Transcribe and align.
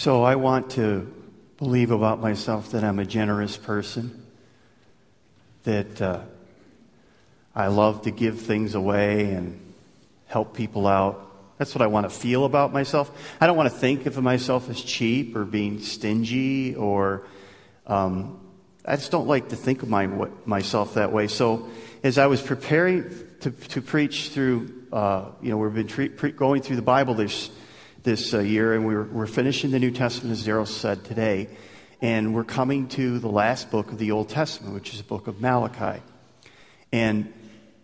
So 0.00 0.22
I 0.22 0.36
want 0.36 0.70
to 0.70 1.12
believe 1.58 1.90
about 1.90 2.22
myself 2.22 2.70
that 2.70 2.84
I'm 2.84 2.98
a 2.98 3.04
generous 3.04 3.58
person, 3.58 4.24
that 5.64 6.00
uh, 6.00 6.22
I 7.54 7.66
love 7.66 8.00
to 8.04 8.10
give 8.10 8.40
things 8.40 8.74
away 8.74 9.32
and 9.32 9.60
help 10.26 10.56
people 10.56 10.86
out. 10.86 11.58
That's 11.58 11.74
what 11.74 11.82
I 11.82 11.88
want 11.88 12.08
to 12.08 12.18
feel 12.18 12.46
about 12.46 12.72
myself. 12.72 13.10
I 13.42 13.46
don't 13.46 13.58
want 13.58 13.70
to 13.70 13.78
think 13.78 14.06
of 14.06 14.16
myself 14.22 14.70
as 14.70 14.80
cheap 14.80 15.36
or 15.36 15.44
being 15.44 15.80
stingy 15.80 16.74
or. 16.76 17.26
Um, 17.86 18.40
I 18.86 18.96
just 18.96 19.10
don't 19.10 19.28
like 19.28 19.50
to 19.50 19.56
think 19.56 19.82
of 19.82 19.90
my, 19.90 20.06
myself 20.46 20.94
that 20.94 21.12
way. 21.12 21.26
So, 21.26 21.68
as 22.02 22.16
I 22.16 22.26
was 22.26 22.40
preparing 22.40 23.04
to, 23.40 23.50
to 23.50 23.82
preach 23.82 24.30
through, 24.30 24.86
uh, 24.94 25.26
you 25.42 25.50
know, 25.50 25.58
we've 25.58 25.74
been 25.74 25.88
tre- 25.88 26.08
pre- 26.08 26.32
going 26.32 26.62
through 26.62 26.76
the 26.76 26.82
Bible 26.82 27.12
this, 27.12 27.50
this 28.02 28.32
uh, 28.32 28.38
year, 28.38 28.74
and 28.74 28.86
we're, 28.86 29.04
we're 29.04 29.26
finishing 29.26 29.70
the 29.70 29.78
New 29.78 29.90
Testament, 29.90 30.32
as 30.32 30.46
Daryl 30.46 30.66
said 30.66 31.04
today, 31.04 31.48
and 32.00 32.34
we're 32.34 32.44
coming 32.44 32.88
to 32.88 33.18
the 33.18 33.28
last 33.28 33.70
book 33.70 33.92
of 33.92 33.98
the 33.98 34.10
Old 34.10 34.28
Testament, 34.28 34.74
which 34.74 34.92
is 34.92 34.98
the 34.98 35.04
book 35.04 35.26
of 35.26 35.40
Malachi. 35.40 36.02
And 36.92 37.32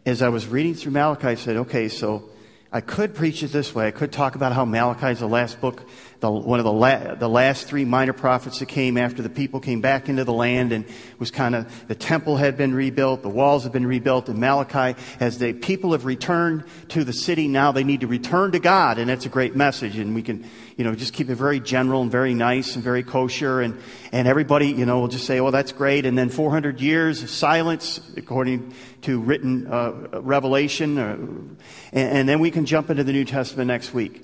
as 0.06 0.22
I 0.22 0.28
was 0.28 0.46
reading 0.46 0.74
through 0.74 0.92
Malachi, 0.92 1.28
I 1.28 1.34
said, 1.34 1.56
okay, 1.56 1.88
so 1.88 2.30
I 2.76 2.82
could 2.82 3.14
preach 3.14 3.42
it 3.42 3.52
this 3.52 3.74
way. 3.74 3.86
I 3.86 3.90
could 3.90 4.12
talk 4.12 4.34
about 4.34 4.52
how 4.52 4.66
Malachi 4.66 5.06
is 5.06 5.20
the 5.20 5.26
last 5.26 5.62
book 5.62 5.82
the, 6.20 6.30
one 6.30 6.58
of 6.58 6.64
the, 6.64 6.72
la- 6.72 7.14
the 7.14 7.28
last 7.28 7.66
three 7.66 7.84
minor 7.84 8.12
prophets 8.12 8.58
that 8.58 8.66
came 8.66 8.96
after 8.96 9.22
the 9.22 9.30
people 9.30 9.60
came 9.60 9.80
back 9.80 10.08
into 10.08 10.24
the 10.24 10.32
land 10.32 10.72
and 10.72 10.84
was 11.18 11.30
kind 11.30 11.54
of 11.54 11.88
the 11.88 11.94
temple 11.94 12.36
had 12.36 12.56
been 12.56 12.74
rebuilt, 12.74 13.22
the 13.22 13.28
walls 13.28 13.64
had 13.64 13.72
been 13.72 13.86
rebuilt, 13.86 14.28
and 14.28 14.38
Malachi, 14.38 14.98
as 15.20 15.38
the 15.38 15.52
people 15.52 15.92
have 15.92 16.04
returned 16.04 16.64
to 16.88 17.04
the 17.04 17.12
city, 17.12 17.48
now 17.48 17.72
they 17.72 17.84
need 17.84 18.00
to 18.00 18.06
return 18.06 18.52
to 18.52 18.58
God, 18.58 18.98
and 18.98 19.08
that's 19.08 19.26
a 19.26 19.30
great 19.30 19.54
message. 19.54 19.98
And 19.98 20.14
we 20.14 20.22
can, 20.22 20.48
you 20.76 20.84
know, 20.84 20.94
just 20.94 21.14
keep 21.14 21.30
it 21.30 21.36
very 21.36 21.58
general 21.58 22.02
and 22.02 22.10
very 22.10 22.34
nice 22.34 22.74
and 22.74 22.84
very 22.84 23.02
kosher, 23.02 23.62
and 23.62 23.80
and 24.12 24.28
everybody, 24.28 24.68
you 24.68 24.84
know, 24.84 25.00
will 25.00 25.08
just 25.08 25.26
say, 25.26 25.40
"Oh, 25.40 25.50
that's 25.50 25.72
great," 25.72 26.04
and 26.04 26.18
then 26.18 26.28
400 26.28 26.80
years 26.80 27.22
of 27.22 27.30
silence, 27.30 28.00
according 28.16 28.74
to 29.02 29.18
written 29.20 29.66
uh, 29.66 30.20
revelation, 30.20 30.98
uh, 30.98 31.14
and, 31.14 31.58
and 31.92 32.28
then 32.28 32.40
we 32.40 32.50
can 32.50 32.66
jump 32.66 32.90
into 32.90 33.04
the 33.04 33.12
New 33.12 33.24
Testament 33.24 33.68
next 33.68 33.94
week. 33.94 34.22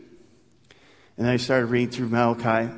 And 1.16 1.26
I 1.26 1.36
started 1.36 1.66
reading 1.66 1.90
through 1.90 2.08
Malachi. 2.08 2.72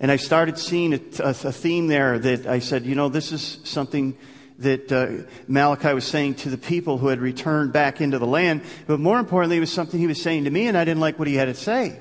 And 0.00 0.10
I 0.10 0.16
started 0.16 0.58
seeing 0.58 0.94
a, 0.94 1.00
a, 1.20 1.28
a, 1.28 1.52
theme 1.52 1.86
there 1.86 2.18
that 2.18 2.46
I 2.46 2.58
said, 2.58 2.84
you 2.84 2.96
know, 2.96 3.08
this 3.08 3.30
is 3.30 3.58
something 3.62 4.18
that 4.62 4.92
uh, 4.92 5.28
Malachi 5.48 5.92
was 5.94 6.06
saying 6.06 6.36
to 6.36 6.50
the 6.50 6.58
people 6.58 6.98
who 6.98 7.08
had 7.08 7.20
returned 7.20 7.72
back 7.72 8.00
into 8.00 8.18
the 8.18 8.26
land. 8.26 8.62
But 8.86 9.00
more 9.00 9.18
importantly, 9.18 9.58
it 9.58 9.60
was 9.60 9.72
something 9.72 10.00
he 10.00 10.06
was 10.06 10.20
saying 10.20 10.44
to 10.44 10.50
me, 10.50 10.66
and 10.66 10.76
I 10.76 10.84
didn't 10.84 11.00
like 11.00 11.18
what 11.18 11.28
he 11.28 11.34
had 11.34 11.46
to 11.46 11.54
say. 11.54 11.98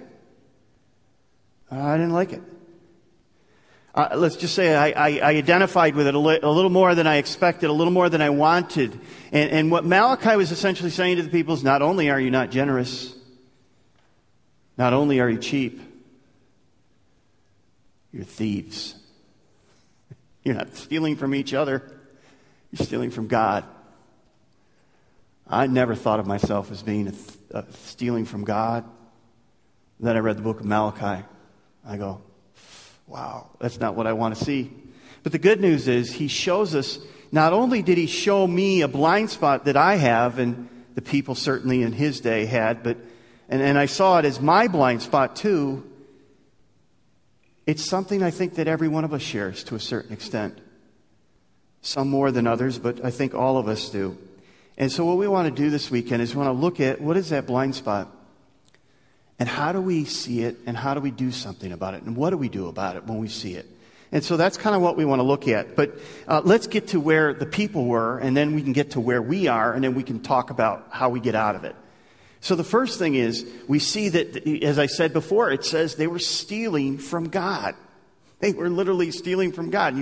I 1.70 1.96
didn't 1.98 2.14
like 2.14 2.34
it. 2.34 2.42
Uh, 3.94 4.10
let's 4.16 4.38
just 4.38 4.56
say 4.56 4.74
I, 4.74 4.92
I, 4.92 5.20
I 5.20 5.36
identified 5.36 5.96
with 5.96 6.08
it 6.08 6.16
a, 6.16 6.20
li- 6.20 6.40
a, 6.42 6.50
little 6.50 6.70
more 6.70 6.96
than 6.96 7.08
I 7.08 7.18
expected, 7.18 7.70
a 7.70 7.74
little 7.74 7.92
more 7.92 8.08
than 8.10 8.22
I 8.22 8.30
wanted. 8.30 8.98
And, 9.34 9.52
and 9.52 9.72
what 9.72 9.84
Malachi 9.84 10.38
was 10.38 10.52
essentially 10.52 10.92
saying 10.92 11.18
to 11.18 11.24
the 11.24 11.30
people 11.30 11.54
is 11.54 11.64
not 11.64 11.82
only 11.82 12.10
are 12.10 12.20
you 12.20 12.32
not 12.32 12.52
generous, 12.52 13.14
not 14.78 14.94
only 14.94 15.20
are 15.20 15.30
you 15.30 15.38
cheap, 15.38 15.82
you're 18.14 18.24
thieves. 18.24 18.96
You're 20.44 20.56
not 20.56 20.76
stealing 20.76 21.16
from 21.16 21.36
each 21.36 21.54
other, 21.54 22.01
stealing 22.74 23.12
from 23.12 23.28
God. 23.28 23.66
I 25.48 25.68
never 25.68 25.96
thought 25.96 26.20
of 26.20 26.28
myself 26.28 26.72
as 26.72 26.82
being 26.82 27.08
a 27.08 27.12
th- 27.12 27.38
a 27.52 27.66
stealing 27.74 28.26
from 28.26 28.46
God. 28.46 28.86
Then 30.00 30.16
I 30.16 30.20
read 30.20 30.38
the 30.38 30.42
book 30.42 30.60
of 30.60 30.66
Malachi. 30.66 31.26
I 31.86 31.98
go, 31.98 32.22
wow, 33.08 33.50
that's 33.60 33.80
not 33.80 33.96
what 33.96 34.08
I 34.08 34.14
want 34.14 34.36
to 34.36 34.44
see. 34.44 34.72
But 35.24 35.32
the 35.32 35.40
good 35.40 35.60
news 35.60 35.88
is, 35.88 36.14
he 36.14 36.28
shows 36.28 36.74
us 36.74 37.00
not 37.32 37.54
only 37.54 37.82
did 37.82 37.98
he 37.98 38.08
show 38.08 38.48
me 38.48 38.82
a 38.82 38.88
blind 38.88 39.30
spot 39.30 39.66
that 39.66 39.78
I 39.78 39.96
have, 39.96 40.40
and 40.40 40.70
the 40.96 41.02
people 41.02 41.36
certainly 41.36 41.84
in 41.84 41.94
his 41.94 42.20
day 42.20 42.46
had, 42.46 42.84
but 42.84 42.98
and, 43.50 43.62
and 43.62 43.78
I 43.78 43.86
saw 43.86 44.18
it 44.18 44.26
as 44.26 44.40
my 44.40 44.68
blind 44.68 45.02
spot 45.02 45.36
too. 45.36 45.84
It's 47.68 47.84
something 47.84 48.24
I 48.24 48.32
think 48.32 48.56
that 48.56 48.68
every 48.68 48.88
one 48.88 49.04
of 49.04 49.14
us 49.14 49.22
shares 49.22 49.64
to 49.66 49.76
a 49.76 49.80
certain 49.80 50.14
extent. 50.14 50.60
Some 51.82 52.10
more 52.10 52.32
than 52.32 52.48
others, 52.48 52.78
but 52.78 53.04
I 53.04 53.12
think 53.12 53.34
all 53.34 53.58
of 53.58 53.68
us 53.68 53.90
do. 53.90 54.18
And 54.78 54.92
so, 54.92 55.06
what 55.06 55.18
we 55.18 55.28
want 55.28 55.54
to 55.54 55.62
do 55.64 55.70
this 55.70 55.92
weekend 55.92 56.22
is 56.22 56.36
we 56.36 56.42
want 56.44 56.56
to 56.56 56.60
look 56.60 56.80
at 56.80 57.02
what 57.02 57.18
is 57.18 57.30
that 57.30 57.46
blind 57.46 57.76
spot? 57.76 58.08
And 59.40 59.50
how 59.50 59.72
do 59.72 59.82
we 59.82 60.06
see 60.06 60.44
it? 60.44 60.58
And 60.68 60.78
how 60.78 60.94
do 60.94 61.02
we 61.02 61.10
do 61.12 61.32
something 61.32 61.72
about 61.72 61.96
it? 61.96 62.04
And 62.04 62.16
what 62.16 62.30
do 62.30 62.38
we 62.38 62.50
do 62.50 62.68
about 62.68 62.96
it 62.96 63.06
when 63.06 63.18
we 63.18 63.28
see 63.28 63.56
it? 63.56 63.66
And 64.12 64.24
so 64.24 64.38
that's 64.38 64.58
kind 64.58 64.76
of 64.76 64.82
what 64.82 64.98
we 64.98 65.06
want 65.06 65.20
to 65.20 65.24
look 65.24 65.48
at. 65.48 65.76
But 65.76 65.98
uh, 66.28 66.42
let's 66.44 66.68
get 66.68 66.90
to 66.90 67.00
where 67.00 67.34
the 67.34 67.46
people 67.46 67.86
were, 67.86 68.20
and 68.20 68.36
then 68.36 68.54
we 68.54 68.62
can 68.62 68.74
get 68.74 68.92
to 68.92 69.00
where 69.00 69.22
we 69.22 69.48
are, 69.48 69.74
and 69.74 69.84
then 69.84 69.96
we 69.96 70.04
can 70.04 70.20
talk 70.20 70.50
about 70.50 70.88
how 70.92 71.10
we 71.10 71.20
get 71.20 71.34
out 71.34 71.56
of 71.56 71.64
it. 71.64 71.76
So 72.42 72.56
the 72.56 72.64
first 72.64 73.00
thing 73.00 73.16
is, 73.16 73.46
we 73.68 73.80
see 73.80 74.10
that, 74.10 74.48
as 74.64 74.80
I 74.80 74.88
said 74.88 75.14
before, 75.14 75.52
it 75.52 75.64
says 75.64 75.96
they 75.96 76.08
were 76.08 76.20
stealing 76.20 76.98
from 76.98 77.30
God. 77.30 77.76
They 78.42 78.54
were 78.54 78.70
literally 78.70 79.12
stealing 79.12 79.52
from 79.52 79.70
God. 79.70 79.94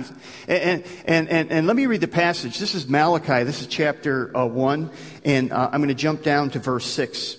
And, 0.48 0.84
and, 1.04 1.28
and, 1.28 1.50
and 1.50 1.66
let 1.66 1.76
me 1.76 1.86
read 1.86 2.00
the 2.00 2.08
passage. 2.08 2.58
This 2.58 2.74
is 2.74 2.88
Malachi. 2.88 3.44
This 3.44 3.60
is 3.60 3.66
chapter 3.66 4.36
uh, 4.36 4.46
1. 4.46 4.90
And 5.24 5.52
uh, 5.52 5.70
I'm 5.70 5.80
going 5.80 5.88
to 5.88 5.94
jump 5.94 6.22
down 6.22 6.50
to 6.50 6.58
verse 6.58 6.86
6. 6.86 7.36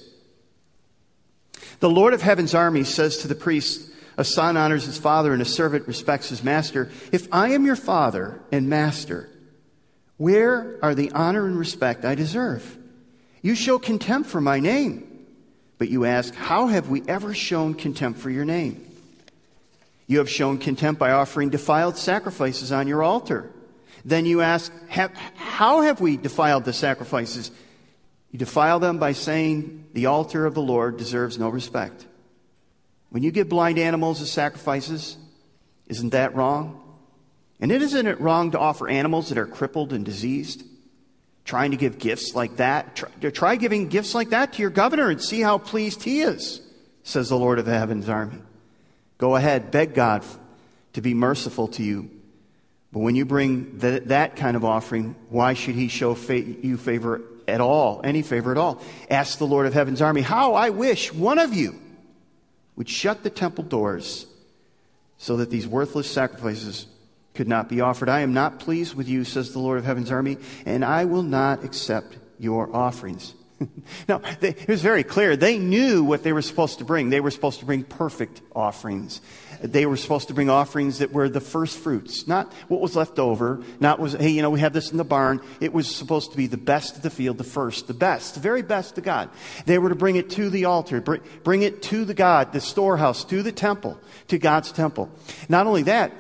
The 1.80 1.90
Lord 1.90 2.14
of 2.14 2.22
heaven's 2.22 2.54
army 2.54 2.84
says 2.84 3.18
to 3.20 3.28
the 3.28 3.36
priest, 3.36 3.92
A 4.16 4.24
son 4.24 4.56
honors 4.56 4.86
his 4.86 5.00
father 5.00 5.34
and 5.34 5.42
a 5.42 5.46
servant 5.46 5.88
respects 5.88 6.30
his 6.30 6.44
master. 6.44 6.92
If 7.12 7.28
I 7.32 7.50
am 7.50 7.66
your 7.66 7.76
father 7.76 8.40
and 8.52 8.70
master, 8.70 9.28
where 10.18 10.78
are 10.84 10.94
the 10.94 11.12
honor 11.14 11.48
and 11.48 11.58
respect 11.58 12.06
I 12.06 12.14
deserve? 12.14 12.78
You 13.42 13.56
show 13.56 13.80
contempt 13.80 14.30
for 14.30 14.40
my 14.40 14.60
name. 14.60 15.08
But 15.80 15.90
you 15.90 16.06
ask, 16.06 16.36
How 16.36 16.68
have 16.68 16.90
we 16.90 17.02
ever 17.08 17.34
shown 17.34 17.74
contempt 17.74 18.20
for 18.20 18.30
your 18.30 18.46
name? 18.46 18.91
You 20.12 20.18
have 20.18 20.30
shown 20.30 20.58
contempt 20.58 21.00
by 21.00 21.12
offering 21.12 21.52
defiled 21.52 21.96
sacrifices 21.96 22.70
on 22.74 22.86
your 22.90 23.02
altar. 23.02 23.50
Then 24.04 24.26
you 24.26 24.42
ask, 24.42 24.70
How 24.90 25.84
have 25.84 26.02
we 26.02 26.18
defiled 26.18 26.66
the 26.66 26.74
sacrifices? 26.74 27.50
You 28.30 28.38
defile 28.38 28.82
them 28.82 28.98
by 28.98 29.14
saying, 29.14 29.86
The 29.94 30.08
altar 30.08 30.46
of 30.46 30.54
the 30.54 30.62
Lord 30.62 30.98
deserves 30.98 31.40
no 31.40 31.48
respect. 31.48 32.06
When 33.12 33.24
you 33.24 33.32
give 33.32 33.48
blind 33.48 33.80
animals 33.80 34.22
as 34.22 34.30
sacrifices, 34.30 35.16
isn't 35.88 36.10
that 36.10 36.36
wrong? 36.36 37.00
And 37.62 37.72
isn't 37.72 38.06
it 38.06 38.20
wrong 38.20 38.52
to 38.52 38.60
offer 38.60 38.90
animals 38.90 39.30
that 39.30 39.38
are 39.38 39.48
crippled 39.48 39.94
and 39.94 40.04
diseased? 40.04 40.66
trying 41.46 41.72
to 41.72 41.78
give 41.78 42.00
gifts 42.00 42.36
like 42.36 42.58
that. 42.58 42.98
Try, 42.98 43.10
try 43.32 43.56
giving 43.56 43.88
gifts 43.88 44.14
like 44.14 44.32
that 44.32 44.54
to 44.54 44.62
your 44.62 44.72
governor 44.72 45.10
and 45.10 45.22
see 45.22 45.40
how 45.40 45.58
pleased 45.58 46.04
he 46.04 46.20
is, 46.20 46.62
says 47.04 47.30
the 47.30 47.38
Lord 47.38 47.60
of 47.60 47.66
the 47.66 47.78
heaven's 47.78 48.10
army. 48.10 48.42
Go 49.22 49.36
ahead, 49.36 49.70
beg 49.70 49.94
God 49.94 50.26
to 50.94 51.02
be 51.02 51.14
merciful 51.14 51.68
to 51.70 51.84
you. 51.84 52.10
But 52.92 53.02
when 53.02 53.16
you 53.16 53.24
bring 53.24 53.78
the, 53.78 54.02
that 54.08 54.36
kind 54.36 54.58
of 54.58 54.66
offering, 54.66 55.16
why 55.30 55.54
should 55.54 55.76
he 55.76 55.90
show 55.90 56.16
fa- 56.16 56.42
you 56.42 56.76
favor 56.76 57.22
at 57.48 57.62
all, 57.62 58.02
any 58.04 58.24
favor 58.24 58.52
at 58.52 58.58
all? 58.58 58.82
Ask 59.12 59.38
the 59.38 59.46
Lord 59.46 59.68
of 59.68 59.76
heaven's 59.76 60.02
army, 60.02 60.22
how 60.22 60.56
I 60.56 60.72
wish 60.72 61.14
one 61.14 61.38
of 61.38 61.54
you 61.54 61.80
would 62.76 62.90
shut 62.90 63.22
the 63.22 63.30
temple 63.30 63.64
doors 63.64 64.26
so 65.20 65.38
that 65.38 65.52
these 65.52 65.68
worthless 65.68 66.10
sacrifices 66.10 66.88
could 67.36 67.48
not 67.48 67.70
be 67.70 67.80
offered. 67.80 68.10
I 68.10 68.22
am 68.22 68.34
not 68.34 68.60
pleased 68.60 68.96
with 68.96 69.08
you, 69.08 69.24
says 69.24 69.54
the 69.54 69.60
Lord 69.60 69.78
of 69.78 69.86
heaven's 69.86 70.12
army, 70.12 70.40
and 70.66 70.84
I 70.84 71.06
will 71.06 71.22
not 71.22 71.64
accept 71.64 72.18
your 72.40 72.76
offerings. 72.76 73.36
no, 74.08 74.22
they, 74.40 74.50
it 74.50 74.68
was 74.68 74.82
very 74.82 75.04
clear. 75.04 75.36
They 75.36 75.58
knew 75.58 76.04
what 76.04 76.24
they 76.24 76.34
were 76.34 76.42
supposed 76.42 76.80
to 76.80 76.86
bring. 76.86 77.10
They 77.10 77.20
were 77.20 77.32
supposed 77.32 77.60
to 77.60 77.66
bring 77.66 77.84
perfect 77.84 78.42
offerings. 78.56 79.22
They 79.62 79.86
were 79.86 79.98
supposed 79.98 80.30
to 80.30 80.34
bring 80.34 80.50
offerings 80.50 81.00
that 81.00 81.12
were 81.12 81.30
the 81.30 81.42
first 81.42 81.78
fruits, 81.78 82.28
not 82.28 82.52
what 82.68 82.82
was 82.82 82.96
left 82.96 83.20
over, 83.20 83.62
not 83.80 84.00
was, 84.00 84.14
hey, 84.14 84.30
you 84.30 84.42
know, 84.42 84.50
we 84.50 84.60
have 84.60 84.74
this 84.74 84.92
in 84.92 84.98
the 84.98 85.04
barn. 85.04 85.40
It 85.60 85.72
was 85.72 85.94
supposed 85.94 86.32
to 86.32 86.38
be 86.38 86.48
the 86.48 86.58
best 86.58 86.98
of 86.98 87.04
the 87.04 87.12
field, 87.12 87.38
the 87.38 87.44
first, 87.44 87.86
the 87.88 87.94
best, 87.94 88.36
the 88.36 88.40
very 88.40 88.64
best 88.64 88.96
to 88.96 89.02
God. 89.02 89.30
They 89.66 89.78
were 89.78 89.90
to 89.90 89.96
bring 89.96 90.16
it 90.16 90.32
to 90.32 90.50
the 90.50 90.66
altar, 90.66 91.00
bring 91.00 91.62
it 91.62 91.84
to 91.84 92.06
the 92.06 92.16
God, 92.16 92.54
the 92.54 92.62
storehouse, 92.62 93.24
to 93.26 93.44
the 93.44 93.52
temple, 93.52 94.00
to 94.30 94.40
God's 94.40 94.72
temple. 94.72 95.12
Not 95.48 95.68
only 95.68 95.84
that, 95.84 96.12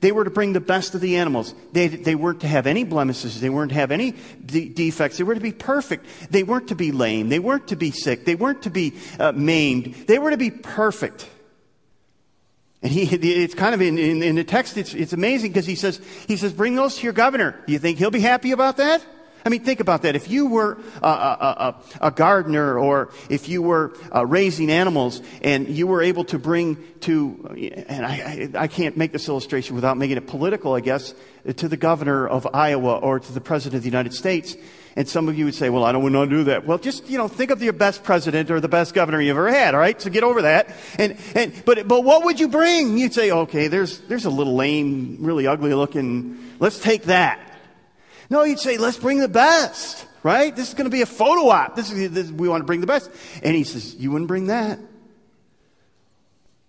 they 0.00 0.12
were 0.12 0.24
to 0.24 0.30
bring 0.30 0.52
the 0.52 0.60
best 0.60 0.94
of 0.94 1.00
the 1.00 1.16
animals. 1.16 1.54
They, 1.72 1.88
they 1.88 2.14
weren't 2.14 2.40
to 2.40 2.48
have 2.48 2.66
any 2.66 2.84
blemishes. 2.84 3.40
They 3.40 3.50
weren't 3.50 3.70
to 3.70 3.76
have 3.76 3.90
any 3.90 4.14
de- 4.44 4.68
defects. 4.68 5.18
They 5.18 5.24
were 5.24 5.34
to 5.34 5.40
be 5.40 5.52
perfect. 5.52 6.06
They 6.30 6.42
weren't 6.42 6.68
to 6.68 6.74
be 6.74 6.92
lame. 6.92 7.28
They 7.28 7.38
weren't 7.38 7.68
to 7.68 7.76
be 7.76 7.90
sick. 7.90 8.24
They 8.24 8.34
weren't 8.34 8.62
to 8.62 8.70
be 8.70 8.94
uh, 9.18 9.32
maimed. 9.32 9.94
They 10.06 10.18
were 10.18 10.30
to 10.30 10.36
be 10.36 10.50
perfect. 10.50 11.28
And 12.82 12.92
he, 12.92 13.02
it's 13.04 13.54
kind 13.54 13.74
of 13.74 13.80
in, 13.80 13.98
in, 13.98 14.22
in 14.22 14.36
the 14.36 14.44
text, 14.44 14.76
it's, 14.76 14.94
it's 14.94 15.12
amazing 15.12 15.50
because 15.50 15.66
he 15.66 15.74
says, 15.74 16.00
he 16.28 16.36
says, 16.36 16.52
bring 16.52 16.76
those 16.76 16.96
to 16.96 17.02
your 17.02 17.12
governor. 17.12 17.60
Do 17.66 17.72
you 17.72 17.78
think 17.78 17.98
he'll 17.98 18.10
be 18.10 18.20
happy 18.20 18.52
about 18.52 18.76
that? 18.76 19.04
I 19.46 19.48
mean, 19.48 19.62
think 19.62 19.78
about 19.78 20.02
that. 20.02 20.16
If 20.16 20.28
you 20.28 20.46
were 20.46 20.76
a, 21.00 21.06
a, 21.06 21.10
a, 22.00 22.08
a 22.08 22.10
gardener 22.10 22.76
or 22.76 23.12
if 23.30 23.48
you 23.48 23.62
were 23.62 23.96
uh, 24.12 24.26
raising 24.26 24.72
animals 24.72 25.22
and 25.40 25.68
you 25.68 25.86
were 25.86 26.02
able 26.02 26.24
to 26.24 26.38
bring 26.40 26.76
to, 27.02 27.84
and 27.88 28.04
I, 28.04 28.50
I, 28.56 28.62
I 28.62 28.66
can't 28.66 28.96
make 28.96 29.12
this 29.12 29.28
illustration 29.28 29.76
without 29.76 29.98
making 29.98 30.16
it 30.16 30.26
political, 30.26 30.74
I 30.74 30.80
guess, 30.80 31.14
to 31.58 31.68
the 31.68 31.76
governor 31.76 32.26
of 32.26 32.48
Iowa 32.52 32.96
or 32.96 33.20
to 33.20 33.32
the 33.32 33.40
president 33.40 33.76
of 33.76 33.82
the 33.82 33.88
United 33.88 34.14
States. 34.14 34.56
And 34.96 35.08
some 35.08 35.28
of 35.28 35.38
you 35.38 35.44
would 35.44 35.54
say, 35.54 35.70
well, 35.70 35.84
I 35.84 35.92
don't 35.92 36.02
want 36.02 36.28
to 36.28 36.36
do 36.36 36.44
that. 36.44 36.66
Well, 36.66 36.78
just, 36.78 37.08
you 37.08 37.16
know, 37.16 37.28
think 37.28 37.52
of 37.52 37.62
your 37.62 37.72
best 37.72 38.02
president 38.02 38.50
or 38.50 38.58
the 38.58 38.68
best 38.68 38.94
governor 38.94 39.20
you've 39.20 39.36
ever 39.36 39.52
had, 39.52 39.74
all 39.74 39.80
right? 39.80 40.00
So 40.02 40.10
get 40.10 40.24
over 40.24 40.42
that. 40.42 40.74
And, 40.98 41.16
and, 41.36 41.52
but, 41.64 41.86
but 41.86 42.02
what 42.02 42.24
would 42.24 42.40
you 42.40 42.48
bring? 42.48 42.98
You'd 42.98 43.14
say, 43.14 43.30
okay, 43.30 43.68
there's, 43.68 44.00
there's 44.08 44.24
a 44.24 44.30
little 44.30 44.56
lame, 44.56 45.18
really 45.20 45.46
ugly 45.46 45.72
looking, 45.72 46.52
let's 46.58 46.80
take 46.80 47.04
that. 47.04 47.45
No, 48.28 48.42
you'd 48.42 48.58
say, 48.58 48.76
let's 48.76 48.98
bring 48.98 49.18
the 49.18 49.28
best, 49.28 50.06
right? 50.22 50.54
This 50.54 50.68
is 50.68 50.74
going 50.74 50.86
to 50.86 50.90
be 50.90 51.02
a 51.02 51.06
photo 51.06 51.48
op. 51.48 51.76
This 51.76 51.90
is, 51.90 52.10
this, 52.10 52.30
we 52.30 52.48
want 52.48 52.62
to 52.62 52.66
bring 52.66 52.80
the 52.80 52.86
best. 52.86 53.10
And 53.42 53.54
he 53.54 53.64
says, 53.64 53.94
you 53.94 54.10
wouldn't 54.10 54.28
bring 54.28 54.46
that. 54.48 54.78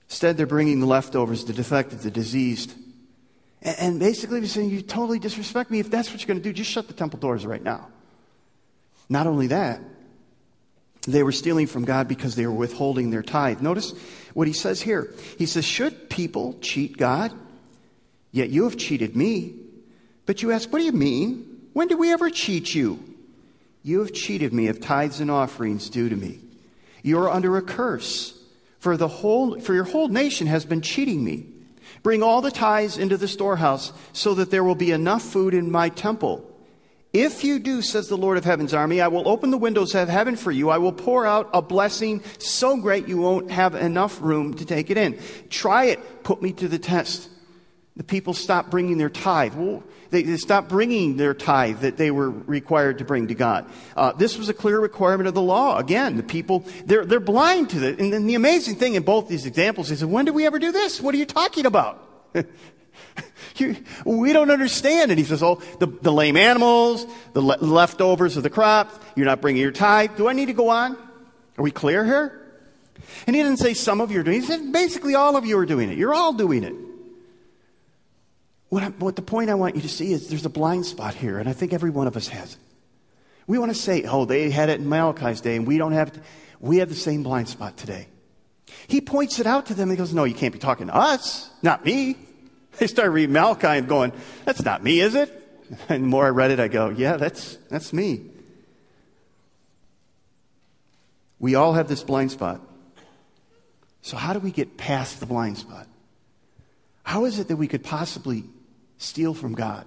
Instead, 0.09 0.37
they're 0.37 0.45
bringing 0.45 0.79
the 0.79 0.85
leftovers, 0.85 1.45
the 1.45 1.53
defective, 1.53 2.03
the 2.03 2.11
diseased. 2.11 2.73
And, 3.61 3.75
and 3.79 3.99
basically, 3.99 4.39
they're 4.39 4.49
saying, 4.49 4.69
you 4.69 4.81
totally 4.81 5.19
disrespect 5.19 5.71
me. 5.71 5.79
If 5.79 5.89
that's 5.89 6.11
what 6.11 6.21
you're 6.21 6.27
going 6.27 6.39
to 6.39 6.43
do, 6.43 6.53
just 6.53 6.71
shut 6.71 6.87
the 6.87 6.93
temple 6.93 7.19
doors 7.19 7.45
right 7.45 7.63
now. 7.63 7.87
Not 9.09 9.27
only 9.27 9.47
that, 9.47 9.81
they 11.07 11.23
were 11.23 11.31
stealing 11.31 11.67
from 11.67 11.85
God 11.85 12.07
because 12.07 12.35
they 12.35 12.45
were 12.45 12.53
withholding 12.53 13.09
their 13.09 13.23
tithe. 13.23 13.61
Notice 13.61 13.93
what 14.33 14.47
he 14.47 14.53
says 14.53 14.81
here. 14.81 15.13
He 15.37 15.45
says, 15.45 15.63
Should 15.63 16.09
people 16.09 16.57
cheat 16.61 16.97
God? 16.97 17.31
Yet 18.31 18.49
you 18.49 18.65
have 18.65 18.77
cheated 18.77 19.15
me. 19.15 19.55
But 20.27 20.43
you 20.43 20.51
ask, 20.51 20.71
What 20.71 20.79
do 20.79 20.85
you 20.85 20.91
mean? 20.91 21.69
When 21.73 21.87
did 21.87 21.97
we 21.97 22.13
ever 22.13 22.29
cheat 22.29 22.75
you? 22.75 23.03
You 23.81 23.99
have 23.99 24.13
cheated 24.13 24.53
me 24.53 24.67
of 24.67 24.79
tithes 24.79 25.19
and 25.19 25.31
offerings 25.31 25.89
due 25.89 26.09
to 26.09 26.15
me. 26.15 26.39
You 27.01 27.19
are 27.19 27.29
under 27.29 27.57
a 27.57 27.61
curse, 27.61 28.39
for, 28.79 28.97
the 28.97 29.07
whole, 29.07 29.59
for 29.59 29.73
your 29.73 29.85
whole 29.85 30.09
nation 30.09 30.47
has 30.47 30.65
been 30.65 30.81
cheating 30.81 31.23
me. 31.23 31.45
Bring 32.03 32.21
all 32.21 32.41
the 32.41 32.51
tithes 32.51 32.97
into 32.97 33.17
the 33.17 33.27
storehouse, 33.27 33.93
so 34.11 34.33
that 34.35 34.51
there 34.51 34.63
will 34.63 34.75
be 34.75 34.91
enough 34.91 35.23
food 35.23 35.53
in 35.53 35.71
my 35.71 35.89
temple. 35.89 36.43
If 37.13 37.43
you 37.43 37.59
do, 37.59 37.81
says 37.81 38.09
the 38.09 38.17
Lord 38.17 38.37
of 38.37 38.43
heaven's 38.43 38.73
army, 38.73 38.99
I 38.99 39.07
will 39.07 39.27
open 39.27 39.51
the 39.51 39.57
windows 39.57 39.95
of 39.95 40.09
heaven 40.09 40.35
for 40.35 40.51
you. 40.51 40.69
I 40.69 40.77
will 40.77 40.91
pour 40.91 41.25
out 41.25 41.49
a 41.53 41.61
blessing 41.61 42.21
so 42.37 42.75
great 42.77 43.07
you 43.07 43.17
won't 43.17 43.49
have 43.49 43.73
enough 43.75 44.21
room 44.21 44.53
to 44.55 44.65
take 44.65 44.89
it 44.89 44.97
in. 44.97 45.17
Try 45.49 45.85
it. 45.85 46.23
Put 46.23 46.41
me 46.41 46.51
to 46.53 46.67
the 46.67 46.77
test. 46.77 47.29
The 47.97 48.03
people 48.03 48.35
stopped 48.35 48.69
bringing 48.69 48.99
their 48.99 49.09
tithe. 49.09 49.55
Well, 49.55 49.83
they, 50.11 50.21
they, 50.21 50.37
stopped 50.37 50.69
bringing 50.69 51.17
their 51.17 51.33
tithe 51.33 51.79
that 51.79 51.97
they 51.97 52.11
were 52.11 52.29
required 52.29 52.99
to 52.99 53.05
bring 53.05 53.27
to 53.27 53.33
God. 53.33 53.69
Uh, 53.95 54.11
this 54.11 54.37
was 54.37 54.49
a 54.49 54.53
clear 54.53 54.79
requirement 54.79 55.27
of 55.27 55.33
the 55.33 55.41
law. 55.41 55.79
Again, 55.79 56.15
the 56.15 56.23
people, 56.23 56.63
they're, 56.85 57.05
they're 57.05 57.19
blind 57.19 57.71
to 57.71 57.87
it. 57.87 57.99
And 57.99 58.13
then 58.13 58.27
the 58.27 58.35
amazing 58.35 58.75
thing 58.75 58.93
in 58.93 59.01
both 59.01 59.27
these 59.27 59.47
examples 59.47 59.89
is, 59.89 60.05
when 60.05 60.25
did 60.25 60.35
we 60.35 60.45
ever 60.45 60.59
do 60.59 60.71
this? 60.71 61.01
What 61.01 61.15
are 61.15 61.17
you 61.17 61.25
talking 61.25 61.65
about? 61.65 62.07
you, 63.55 63.75
we 64.05 64.31
don't 64.31 64.51
understand. 64.51 65.09
And 65.09 65.17
he 65.17 65.25
says, 65.25 65.41
oh, 65.41 65.55
the, 65.79 65.87
the 65.87 66.13
lame 66.13 66.37
animals, 66.37 67.07
the 67.33 67.41
le- 67.41 67.57
leftovers 67.57 68.37
of 68.37 68.43
the 68.43 68.51
crops, 68.51 68.97
you're 69.15 69.25
not 69.25 69.41
bringing 69.41 69.63
your 69.63 69.71
tithe. 69.71 70.17
Do 70.17 70.29
I 70.29 70.33
need 70.33 70.45
to 70.45 70.53
go 70.53 70.69
on? 70.69 70.95
Are 71.57 71.63
we 71.63 71.71
clear 71.71 72.05
here? 72.05 72.43
And 73.25 73.35
he 73.35 73.41
didn't 73.41 73.57
say 73.57 73.73
some 73.73 74.01
of 74.01 74.11
you 74.11 74.19
are 74.19 74.23
doing 74.23 74.37
it. 74.37 74.41
He 74.41 74.45
said 74.45 74.71
basically 74.71 75.15
all 75.15 75.35
of 75.35 75.47
you 75.47 75.57
are 75.57 75.65
doing 75.65 75.89
it. 75.89 75.97
You're 75.97 76.13
all 76.13 76.33
doing 76.33 76.63
it. 76.63 76.75
What, 78.69 78.83
I, 78.83 78.87
what 78.89 79.15
the 79.15 79.21
point 79.21 79.49
I 79.49 79.55
want 79.55 79.75
you 79.75 79.81
to 79.81 79.89
see 79.89 80.11
is 80.11 80.27
there's 80.27 80.45
a 80.45 80.49
blind 80.49 80.85
spot 80.85 81.15
here, 81.15 81.39
and 81.39 81.47
I 81.47 81.53
think 81.53 81.73
every 81.73 81.89
one 81.89 82.07
of 82.07 82.17
us 82.17 82.27
has 82.27 82.53
it. 82.53 82.59
We 83.47 83.57
want 83.57 83.73
to 83.73 83.77
say, 83.77 84.03
oh, 84.03 84.25
they 84.25 84.49
had 84.49 84.69
it 84.69 84.79
in 84.79 84.89
Malachi's 84.89 85.39
day, 85.39 85.55
and 85.55 85.65
we 85.65 85.77
don't 85.77 85.93
have 85.93 86.09
it. 86.09 86.19
We 86.59 86.77
have 86.77 86.89
the 86.89 86.95
same 86.95 87.23
blind 87.23 87.47
spot 87.47 87.77
today. 87.77 88.07
He 88.87 88.99
points 88.99 89.39
it 89.39 89.47
out 89.47 89.67
to 89.67 89.73
them 89.73 89.89
and 89.89 89.97
goes, 89.97 90.13
no, 90.13 90.25
you 90.25 90.33
can't 90.33 90.51
be 90.51 90.59
talking 90.59 90.87
to 90.87 90.95
us, 90.95 91.49
not 91.61 91.85
me. 91.85 92.17
They 92.77 92.85
start 92.85 93.09
reading 93.09 93.33
Malachi 93.33 93.65
and 93.65 93.87
going, 93.87 94.11
that's 94.45 94.61
not 94.61 94.83
me, 94.83 94.99
is 94.99 95.15
it? 95.15 95.33
And 95.89 96.03
the 96.03 96.07
more 96.07 96.27
I 96.27 96.29
read 96.29 96.51
it, 96.51 96.59
I 96.59 96.67
go, 96.67 96.89
yeah, 96.89 97.17
that's, 97.17 97.57
that's 97.69 97.91
me. 97.91 98.21
We 101.39 101.55
all 101.55 101.73
have 101.73 101.87
this 101.87 102.03
blind 102.03 102.31
spot. 102.31 102.61
So, 104.03 104.15
how 104.15 104.33
do 104.33 104.39
we 104.39 104.51
get 104.51 104.77
past 104.77 105.19
the 105.19 105.25
blind 105.25 105.57
spot? 105.57 105.87
How 107.01 107.25
is 107.25 107.39
it 107.39 107.47
that 107.47 107.57
we 107.57 107.67
could 107.67 107.83
possibly 107.83 108.43
steal 108.97 109.33
from 109.33 109.53
God, 109.53 109.85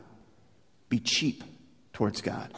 be 0.88 0.98
cheap 0.98 1.44
towards 1.92 2.20
God? 2.20 2.52